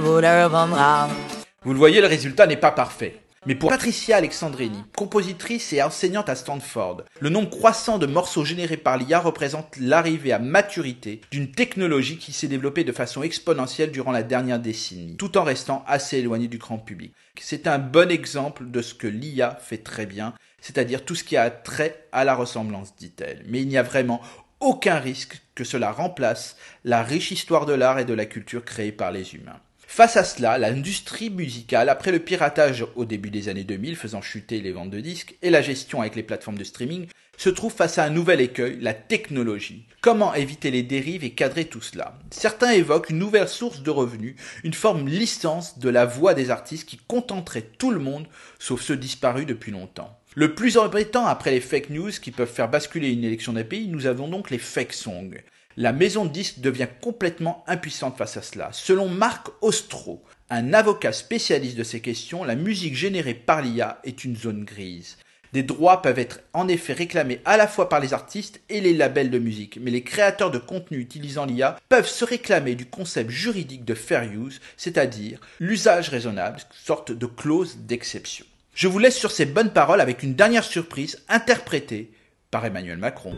Vous 0.00 0.20
le 0.20 1.35
voyez, 1.74 2.00
le 2.00 2.06
résultat 2.06 2.46
n'est 2.46 2.56
pas 2.56 2.70
parfait. 2.70 3.20
Mais 3.46 3.54
pour 3.54 3.70
Patricia 3.70 4.16
Alexandrini, 4.16 4.82
compositrice 4.96 5.72
et 5.72 5.80
enseignante 5.80 6.28
à 6.28 6.34
Stanford, 6.34 7.04
le 7.20 7.28
nombre 7.28 7.50
croissant 7.50 7.96
de 7.98 8.06
morceaux 8.06 8.44
générés 8.44 8.76
par 8.76 8.98
l'IA 8.98 9.20
représente 9.20 9.76
l'arrivée 9.78 10.32
à 10.32 10.40
maturité 10.40 11.20
d'une 11.30 11.52
technologie 11.52 12.18
qui 12.18 12.32
s'est 12.32 12.48
développée 12.48 12.82
de 12.82 12.90
façon 12.90 13.22
exponentielle 13.22 13.92
durant 13.92 14.10
la 14.10 14.24
dernière 14.24 14.58
décennie, 14.58 15.16
tout 15.16 15.38
en 15.38 15.44
restant 15.44 15.84
assez 15.86 16.18
éloignée 16.18 16.48
du 16.48 16.58
grand 16.58 16.78
public. 16.78 17.14
C'est 17.40 17.68
un 17.68 17.78
bon 17.78 18.10
exemple 18.10 18.68
de 18.68 18.82
ce 18.82 18.94
que 18.94 19.06
l'IA 19.06 19.56
fait 19.62 19.78
très 19.78 20.06
bien, 20.06 20.34
c'est-à-dire 20.60 21.04
tout 21.04 21.14
ce 21.14 21.22
qui 21.22 21.36
a 21.36 21.48
trait 21.48 22.08
à 22.10 22.24
la 22.24 22.34
ressemblance, 22.34 22.96
dit-elle. 22.96 23.44
Mais 23.46 23.62
il 23.62 23.68
n'y 23.68 23.78
a 23.78 23.84
vraiment 23.84 24.20
aucun 24.58 24.98
risque 24.98 25.40
que 25.54 25.62
cela 25.62 25.92
remplace 25.92 26.56
la 26.84 27.04
riche 27.04 27.30
histoire 27.30 27.66
de 27.66 27.74
l'art 27.74 28.00
et 28.00 28.04
de 28.04 28.14
la 28.14 28.26
culture 28.26 28.64
créée 28.64 28.92
par 28.92 29.12
les 29.12 29.36
humains. 29.36 29.60
Face 29.88 30.16
à 30.16 30.24
cela, 30.24 30.58
l'industrie 30.58 31.30
musicale, 31.30 31.88
après 31.88 32.10
le 32.10 32.18
piratage 32.18 32.84
au 32.96 33.04
début 33.04 33.30
des 33.30 33.48
années 33.48 33.64
2000 33.64 33.96
faisant 33.96 34.20
chuter 34.20 34.60
les 34.60 34.72
ventes 34.72 34.90
de 34.90 35.00
disques 35.00 35.36
et 35.42 35.48
la 35.48 35.62
gestion 35.62 36.00
avec 36.00 36.16
les 36.16 36.24
plateformes 36.24 36.58
de 36.58 36.64
streaming, 36.64 37.06
se 37.38 37.48
trouve 37.48 37.72
face 37.72 37.96
à 37.96 38.04
un 38.04 38.10
nouvel 38.10 38.40
écueil, 38.40 38.78
la 38.80 38.94
technologie. 38.94 39.86
Comment 40.00 40.34
éviter 40.34 40.70
les 40.70 40.82
dérives 40.82 41.24
et 41.24 41.30
cadrer 41.30 41.66
tout 41.66 41.80
cela? 41.80 42.18
Certains 42.30 42.72
évoquent 42.72 43.10
une 43.10 43.18
nouvelle 43.18 43.48
source 43.48 43.82
de 43.82 43.90
revenus, 43.90 44.34
une 44.64 44.74
forme 44.74 45.08
licence 45.08 45.78
de 45.78 45.88
la 45.88 46.04
voix 46.04 46.34
des 46.34 46.50
artistes 46.50 46.88
qui 46.88 46.98
contenterait 47.06 47.70
tout 47.78 47.92
le 47.92 48.00
monde, 48.00 48.26
sauf 48.58 48.82
ceux 48.82 48.96
disparus 48.96 49.46
depuis 49.46 49.72
longtemps. 49.72 50.18
Le 50.34 50.54
plus 50.54 50.76
embêtant 50.76 51.26
après 51.26 51.52
les 51.52 51.60
fake 51.60 51.90
news 51.90 52.10
qui 52.10 52.32
peuvent 52.32 52.52
faire 52.52 52.68
basculer 52.68 53.10
une 53.10 53.24
élection 53.24 53.52
d'un 53.52 53.64
pays, 53.64 53.88
nous 53.88 54.06
avons 54.06 54.28
donc 54.28 54.50
les 54.50 54.58
fake 54.58 54.92
songs. 54.92 55.30
La 55.78 55.92
maison 55.92 56.24
de 56.24 56.30
disques 56.30 56.60
devient 56.60 56.88
complètement 57.02 57.62
impuissante 57.66 58.16
face 58.16 58.38
à 58.38 58.42
cela. 58.42 58.70
Selon 58.72 59.10
Marc 59.10 59.48
Ostro, 59.60 60.24
un 60.48 60.72
avocat 60.72 61.12
spécialiste 61.12 61.76
de 61.76 61.82
ces 61.82 62.00
questions, 62.00 62.44
la 62.44 62.54
musique 62.54 62.96
générée 62.96 63.34
par 63.34 63.60
l'IA 63.60 64.00
est 64.02 64.24
une 64.24 64.38
zone 64.38 64.64
grise. 64.64 65.18
Des 65.52 65.62
droits 65.62 66.00
peuvent 66.00 66.18
être 66.18 66.40
en 66.54 66.66
effet 66.66 66.94
réclamés 66.94 67.42
à 67.44 67.58
la 67.58 67.68
fois 67.68 67.90
par 67.90 68.00
les 68.00 68.14
artistes 68.14 68.60
et 68.70 68.80
les 68.80 68.94
labels 68.94 69.30
de 69.30 69.38
musique, 69.38 69.78
mais 69.78 69.90
les 69.90 70.02
créateurs 70.02 70.50
de 70.50 70.58
contenu 70.58 70.96
utilisant 70.96 71.44
l'IA 71.44 71.78
peuvent 71.90 72.08
se 72.08 72.24
réclamer 72.24 72.74
du 72.74 72.86
concept 72.86 73.30
juridique 73.30 73.84
de 73.84 73.94
fair 73.94 74.22
use, 74.22 74.62
c'est-à-dire 74.78 75.40
l'usage 75.60 76.08
raisonnable, 76.08 76.58
sorte 76.72 77.12
de 77.12 77.26
clause 77.26 77.76
d'exception. 77.80 78.46
Je 78.74 78.88
vous 78.88 78.98
laisse 78.98 79.16
sur 79.16 79.30
ces 79.30 79.44
bonnes 79.44 79.74
paroles 79.74 80.00
avec 80.00 80.22
une 80.22 80.34
dernière 80.34 80.64
surprise 80.64 81.22
interprétée 81.28 82.10
par 82.50 82.64
Emmanuel 82.64 82.96
Macron. 82.96 83.34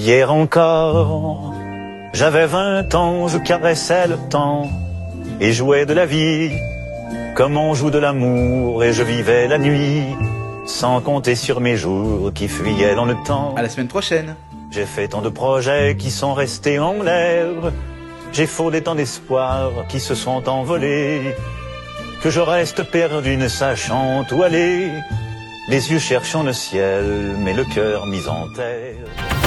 Hier 0.00 0.32
encore, 0.32 1.54
j'avais 2.12 2.46
vingt 2.46 2.94
ans, 2.94 3.26
je 3.26 3.36
caressais 3.36 4.06
le 4.06 4.16
temps 4.30 4.70
et 5.40 5.52
jouais 5.52 5.86
de 5.86 5.92
la 5.92 6.06
vie 6.06 6.52
comme 7.34 7.56
on 7.56 7.74
joue 7.74 7.90
de 7.90 7.98
l'amour 7.98 8.84
et 8.84 8.92
je 8.92 9.02
vivais 9.02 9.48
la 9.48 9.58
nuit 9.58 10.04
sans 10.66 11.00
compter 11.00 11.34
sur 11.34 11.60
mes 11.60 11.76
jours 11.76 12.32
qui 12.32 12.46
fuyaient 12.46 12.94
dans 12.94 13.06
le 13.06 13.16
temps. 13.26 13.56
À 13.56 13.62
la 13.62 13.68
semaine 13.68 13.88
prochaine. 13.88 14.36
J'ai 14.70 14.86
fait 14.86 15.08
tant 15.08 15.20
de 15.20 15.30
projets 15.30 15.96
qui 15.98 16.12
sont 16.12 16.32
restés 16.32 16.78
en 16.78 17.02
l'air. 17.02 17.72
J'ai 18.32 18.46
fondé 18.46 18.80
tant 18.84 18.94
d'espoirs 18.94 19.72
qui 19.88 19.98
se 19.98 20.14
sont 20.14 20.48
envolés. 20.48 21.34
Que 22.22 22.30
je 22.30 22.38
reste 22.38 22.84
perdu 22.84 23.36
ne 23.36 23.48
sachant 23.48 24.24
où 24.30 24.42
aller. 24.44 24.92
Les 25.68 25.90
yeux 25.90 25.98
cherchant 25.98 26.44
le 26.44 26.52
ciel, 26.52 27.34
mais 27.40 27.52
le 27.52 27.64
cœur 27.64 28.06
mis 28.06 28.28
en 28.28 28.46
terre. 28.54 29.37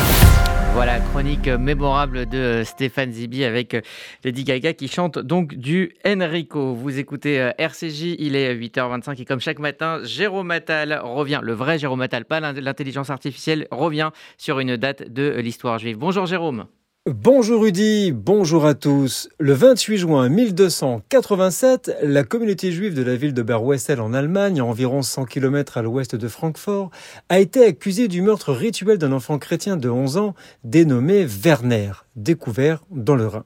Voilà, 0.73 0.99
chronique 0.99 1.47
mémorable 1.47 2.27
de 2.27 2.63
Stéphane 2.63 3.11
Zibi 3.11 3.43
avec 3.43 3.75
Lady 4.23 4.45
Gaga 4.45 4.73
qui 4.73 4.87
chante 4.87 5.19
donc 5.19 5.53
du 5.53 5.93
Enrico. 6.07 6.73
Vous 6.73 6.97
écoutez 6.97 7.41
euh, 7.41 7.51
RCJ, 7.57 8.15
il 8.17 8.37
est 8.37 8.55
8h25 8.55 9.21
et 9.21 9.25
comme 9.25 9.41
chaque 9.41 9.59
matin, 9.59 9.99
Jérôme 10.03 10.49
Attal 10.49 10.99
revient, 11.03 11.41
le 11.43 11.53
vrai 11.53 11.77
Jérôme 11.77 12.01
Attal, 12.01 12.23
pas 12.23 12.39
l'intelligence 12.39 13.09
artificielle, 13.09 13.67
revient 13.69 14.11
sur 14.37 14.59
une 14.59 14.77
date 14.77 15.11
de 15.11 15.39
l'histoire 15.39 15.77
juive. 15.77 15.97
Bonjour 15.97 16.25
Jérôme. 16.25 16.65
Bonjour 17.09 17.63
Rudy, 17.63 18.11
bonjour 18.11 18.63
à 18.63 18.75
tous. 18.75 19.27
Le 19.39 19.53
28 19.53 19.97
juin 19.97 20.29
1287, 20.29 21.97
la 22.03 22.23
communauté 22.23 22.71
juive 22.71 22.93
de 22.93 23.01
la 23.01 23.15
ville 23.15 23.33
de 23.33 23.41
Berwessel 23.41 23.99
en 23.99 24.13
Allemagne, 24.13 24.59
à 24.59 24.65
environ 24.65 25.01
100 25.01 25.25
km 25.25 25.79
à 25.79 25.81
l'ouest 25.81 26.15
de 26.15 26.27
Francfort, 26.27 26.91
a 27.29 27.39
été 27.39 27.65
accusée 27.65 28.07
du 28.07 28.21
meurtre 28.21 28.53
rituel 28.53 28.99
d'un 28.99 29.13
enfant 29.13 29.39
chrétien 29.39 29.77
de 29.77 29.89
11 29.89 30.17
ans 30.17 30.35
dénommé 30.63 31.25
Werner, 31.25 31.93
découvert 32.15 32.83
dans 32.91 33.15
le 33.15 33.25
Rhin. 33.25 33.45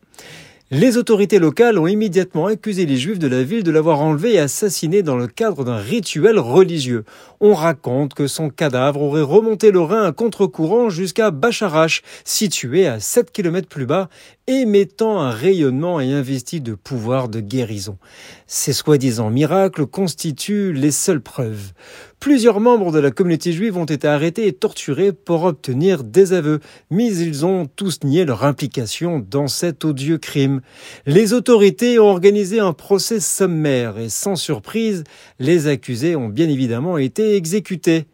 Les 0.77 0.97
autorités 0.97 1.39
locales 1.39 1.79
ont 1.79 1.87
immédiatement 1.87 2.47
accusé 2.47 2.85
les 2.85 2.97
juifs 2.97 3.17
de 3.17 3.29
la 3.29 3.43
ville 3.43 3.63
de 3.63 3.71
l'avoir 3.71 4.01
enlevé 4.01 4.33
et 4.33 4.39
assassiné 4.39 5.03
dans 5.03 5.15
le 5.15 5.27
cadre 5.27 5.63
d'un 5.63 5.77
rituel 5.77 6.37
religieux. 6.37 7.05
On 7.39 7.53
raconte 7.53 8.13
que 8.13 8.27
son 8.27 8.49
cadavre 8.49 9.01
aurait 9.01 9.21
remonté 9.21 9.71
le 9.71 9.79
Rhin 9.79 10.03
à 10.03 10.11
contre-courant 10.11 10.89
jusqu'à 10.89 11.31
Bacharach, 11.31 12.01
situé 12.25 12.87
à 12.87 12.99
7 12.99 13.31
km 13.31 13.69
plus 13.69 13.85
bas, 13.85 14.09
émettant 14.47 15.19
un 15.19 15.31
rayonnement 15.31 15.99
et 15.99 16.13
investi 16.13 16.61
de 16.61 16.75
pouvoir 16.75 17.29
de 17.29 17.39
guérison. 17.39 17.97
Ces 18.45 18.73
soi-disant 18.73 19.31
miracles 19.31 19.87
constituent 19.87 20.71
les 20.71 20.91
seules 20.91 21.21
preuves. 21.21 21.73
Plusieurs 22.19 22.59
membres 22.59 22.91
de 22.91 22.99
la 22.99 23.11
communauté 23.11 23.51
juive 23.51 23.77
ont 23.77 23.85
été 23.85 24.07
arrêtés 24.07 24.47
et 24.47 24.53
torturés 24.53 25.13
pour 25.13 25.43
obtenir 25.43 26.03
des 26.03 26.33
aveux, 26.33 26.59
mais 26.91 27.13
ils 27.15 27.45
ont 27.45 27.65
tous 27.65 27.99
nié 28.03 28.23
leur 28.25 28.43
implication 28.43 29.19
dans 29.19 29.47
cet 29.47 29.83
odieux 29.83 30.19
crime. 30.19 30.61
Les 31.07 31.33
autorités 31.33 31.97
ont 31.99 32.09
organisé 32.09 32.59
un 32.59 32.73
procès 32.73 33.19
sommaire 33.19 33.97
et 33.97 34.09
sans 34.09 34.35
surprise, 34.35 35.03
les 35.39 35.67
accusés 35.67 36.15
ont 36.15 36.29
bien 36.29 36.49
évidemment 36.49 36.97
été 36.97 37.35
exécutés. 37.35 38.05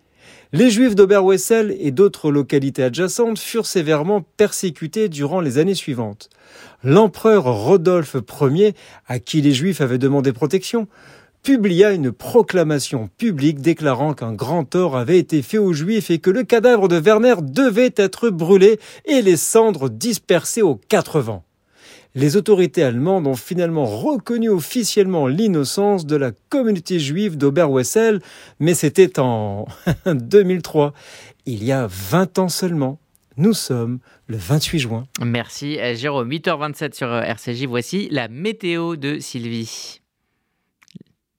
Les 0.53 0.69
Juifs 0.69 0.95
d'Oberwessel 0.95 1.77
et 1.79 1.91
d'autres 1.91 2.29
localités 2.29 2.83
adjacentes 2.83 3.39
furent 3.39 3.65
sévèrement 3.65 4.25
persécutés 4.35 5.07
durant 5.07 5.39
les 5.39 5.59
années 5.59 5.75
suivantes. 5.75 6.29
L'empereur 6.83 7.45
Rodolphe 7.45 8.17
Ier, 8.41 8.73
à 9.07 9.19
qui 9.19 9.41
les 9.41 9.53
Juifs 9.53 9.79
avaient 9.79 9.97
demandé 9.97 10.33
protection, 10.33 10.89
publia 11.41 11.93
une 11.93 12.11
proclamation 12.11 13.09
publique 13.17 13.61
déclarant 13.61 14.13
qu'un 14.13 14.33
grand 14.33 14.65
tort 14.65 14.97
avait 14.97 15.19
été 15.19 15.41
fait 15.41 15.57
aux 15.57 15.71
Juifs 15.71 16.11
et 16.11 16.19
que 16.19 16.29
le 16.29 16.43
cadavre 16.43 16.89
de 16.89 16.99
Werner 16.99 17.35
devait 17.41 17.93
être 17.95 18.29
brûlé 18.29 18.77
et 19.05 19.21
les 19.21 19.37
cendres 19.37 19.89
dispersées 19.89 20.61
aux 20.61 20.75
quatre 20.75 21.21
vents 21.21 21.45
les 22.15 22.35
autorités 22.35 22.83
allemandes 22.83 23.27
ont 23.27 23.35
finalement 23.35 23.85
reconnu 23.85 24.49
officiellement 24.49 25.27
l'innocence 25.27 26.05
de 26.05 26.15
la 26.15 26.31
communauté 26.49 26.99
juive 26.99 27.37
d'Oberwessel, 27.37 28.21
mais 28.59 28.73
c'était 28.73 29.19
en 29.19 29.65
2003, 30.05 30.93
il 31.45 31.63
y 31.63 31.71
a 31.71 31.87
20 31.89 32.39
ans 32.39 32.49
seulement. 32.49 32.99
Nous 33.37 33.53
sommes 33.53 33.99
le 34.27 34.37
28 34.37 34.79
juin. 34.79 35.07
Merci 35.23 35.77
Jérôme. 35.95 36.29
8h27 36.29 36.93
sur 36.93 37.07
RCJ. 37.13 37.65
Voici 37.65 38.09
la 38.11 38.27
météo 38.27 38.97
de 38.97 39.19
Sylvie. 39.19 40.01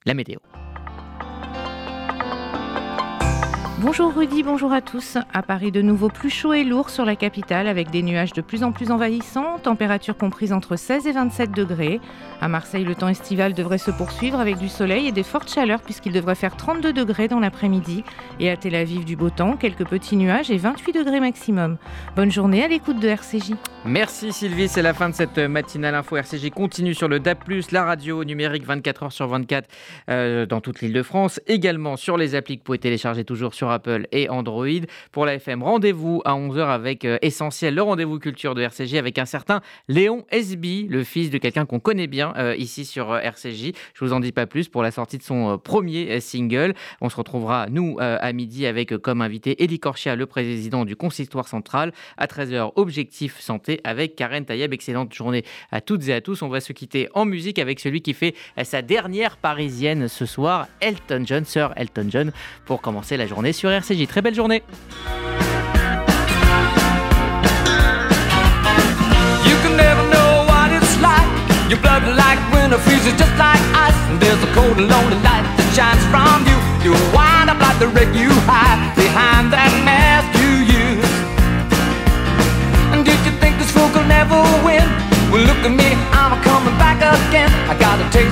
La 0.07 0.15
météo. 0.15 0.39
Bonjour 3.85 4.15
Rudy, 4.15 4.45
bonjour 4.45 4.73
à 4.73 4.81
tous. 4.81 5.19
À 5.35 5.43
Paris, 5.43 5.73
de 5.73 5.83
nouveau 5.83 6.09
plus 6.09 6.31
chaud 6.31 6.53
et 6.53 6.63
lourd 6.63 6.89
sur 6.89 7.05
la 7.05 7.17
capitale 7.17 7.67
avec 7.67 7.91
des 7.91 8.05
nuages 8.05 8.33
de 8.33 8.41
plus 8.41 8.63
en 8.63 8.71
plus 8.71 8.93
envahissants, 8.93 9.59
température 9.59 10.17
comprise 10.17 10.53
entre 10.53 10.77
16 10.77 11.09
et 11.09 11.13
27 11.13 11.51
degrés. 11.51 12.01
À 12.41 12.47
Marseille, 12.47 12.85
le 12.85 12.95
temps 12.95 13.09
estival 13.09 13.55
devrait 13.55 13.79
se 13.79 13.91
poursuivre 13.91 14.39
avec 14.39 14.59
du 14.59 14.69
soleil 14.69 15.09
et 15.09 15.13
des 15.13 15.25
fortes 15.25 15.53
chaleurs 15.53 15.83
puisqu'il 15.83 16.13
devrait 16.13 16.37
faire 16.37 16.57
32 16.57 16.93
degrés 16.93 17.27
dans 17.27 17.41
l'après-midi. 17.41 18.05
Et 18.39 18.51
à 18.51 18.57
Tel 18.57 18.77
Aviv, 18.77 19.05
du 19.05 19.17
beau 19.17 19.31
temps, 19.31 19.57
quelques 19.57 19.85
petits 19.85 20.17
nuages 20.17 20.53
et 20.53 20.59
28 20.59 20.93
degrés 20.93 21.19
maximum. 21.19 21.77
Bonne 22.15 22.31
journée 22.31 22.63
à 22.63 22.69
l'écoute 22.69 23.01
de 23.01 23.09
RCJ. 23.09 23.55
Merci 23.85 24.33
Sylvie, 24.33 24.69
c'est 24.69 24.83
la 24.83 24.95
fin 24.95 25.09
de 25.09 25.15
cette 25.15 25.39
matinale 25.39 25.97
info. 25.97 26.17
RCJ 26.17 26.51
continue 26.51 26.95
sur 26.95 27.09
le 27.09 27.19
DAP+, 27.19 27.41
la 27.73 27.85
radio 27.85 28.23
numérique 28.23 28.65
24 28.65 29.07
h 29.07 29.11
sur 29.11 29.27
24 29.27 29.69
euh, 30.09 30.47
dans 30.47 30.61
toute 30.61 30.83
l'île 30.83 30.93
de 30.93 31.03
France, 31.03 31.41
également 31.49 31.97
sur 31.97 32.17
les 32.17 32.37
applis 32.37 32.59
que 32.59 32.61
vous 32.61 32.67
pouvez 32.67 32.79
télécharger 32.79 33.25
toujours 33.25 33.55
sur 33.55 33.72
Apple 33.73 34.07
et 34.13 34.29
Android. 34.29 34.67
Pour 35.11 35.27
la 35.27 35.35
FM, 35.35 35.63
rendez-vous 35.63 36.23
à 36.25 36.35
11h 36.35 36.67
avec 36.69 37.05
euh, 37.05 37.19
Essentiel, 37.23 37.75
le 37.75 37.83
rendez-vous 37.83 38.19
culture 38.19 38.55
de 38.55 38.63
RCJ 38.63 38.95
avec 38.95 39.19
un 39.19 39.25
certain 39.25 39.61
Léon 39.89 40.25
SB, 40.31 40.87
le 40.89 41.05
fils 41.05 41.31
de 41.31 41.39
quelqu'un 41.39 41.67
qu'on 41.67 41.81
connaît 41.81 42.07
bien 42.07 42.33
euh, 42.37 42.55
ici 42.57 42.85
sur 42.85 43.13
euh, 43.13 43.21
RCJ. 43.21 43.73
Je 43.95 44.05
vous 44.05 44.13
en 44.13 44.21
dis 44.21 44.33
pas 44.33 44.47
plus 44.47 44.69
pour 44.69 44.83
la 44.83 44.91
sortie 44.91 45.19
de 45.19 45.23
son 45.23 45.59
premier 45.59 46.21
single. 46.21 46.75
On 47.01 47.09
se 47.09 47.17
retrouvera, 47.17 47.67
nous, 47.69 47.97
à 47.99 48.33
midi 48.33 48.67
avec 48.67 48.97
comme 48.99 49.23
invité 49.23 49.63
Eddie 49.63 49.79
Corchia, 49.79 50.17
le 50.17 50.27
président 50.27 50.85
du 50.85 50.97
Consistoire 50.97 51.49
Central. 51.49 51.93
À 52.17 52.27
13h, 52.27 52.73
Objectif 52.77 53.41
Santé 53.41 53.81
avec 53.85 54.17
Karen 54.17 54.45
Tayeb. 54.45 54.73
Excellente 54.73 55.13
journée 55.13 55.45
à 55.71 55.81
toutes 55.81 56.09
et 56.09 56.13
à 56.13 56.21
tous. 56.21 56.43
On 56.43 56.49
va 56.49 56.61
se 56.61 56.73
quitter 56.73 57.09
en 57.15 57.25
musique 57.25 57.59
avec 57.59 57.81
celui 57.81 58.03
qui 58.03 58.15
fait 58.15 58.35
sa 58.63 58.83
dernière 58.83 59.37
parisienne 59.37 60.09
ce 60.09 60.27
soir, 60.27 60.69
Elton 60.81 61.23
John, 61.25 61.45
Sir 61.45 61.73
Elton 61.77 62.07
John, 62.09 62.33
pour 62.65 62.81
commencer 62.81 63.17
la 63.17 63.27
journée 63.27 63.53
RCJ. 63.71 64.07
Très 64.07 64.23
belle 64.23 64.35
journée. 64.35 64.63
You 69.45 69.57
can 69.63 69.77
never 69.77 70.03
know 70.11 70.45
what 70.49 70.73
it's 70.73 70.97
like. 71.01 71.29
Your 71.69 71.81
blood 71.81 72.03
like 72.17 72.41
winter 72.53 72.79
freezes 72.79 73.15
just 73.19 73.35
like 73.39 73.61
ice. 73.75 73.99
And 74.11 74.19
there's 74.21 74.43
a 74.43 74.51
cold 74.55 74.79
and 74.79 74.89
lonely 74.89 75.19
light 75.23 75.45
that 75.57 75.69
shines 75.77 76.05
from 76.09 76.47
you. 76.49 76.57
You 76.83 76.93
wind 77.13 77.51
up 77.51 77.61
like 77.61 77.79
the 77.79 77.89
wreck 77.89 78.15
you 78.15 78.31
hide 78.49 78.97
behind 78.97 79.53
that 79.53 79.71
mask 79.85 80.33
you 80.41 80.53
use. 80.67 81.13
And 82.93 83.05
did 83.05 83.21
you 83.27 83.33
think 83.43 83.59
this 83.59 83.71
fool 83.71 83.89
could 83.91 84.09
never 84.09 84.41
win? 84.65 84.85
Well, 85.31 85.45
look 85.49 85.61
at 85.65 85.73
me, 85.73 85.97
I'm 86.13 86.37
coming 86.45 86.77
back 86.77 87.01
again. 87.01 87.49
I 87.69 87.75
got 87.79 88.01
a 88.01 88.07
taste 88.13 88.32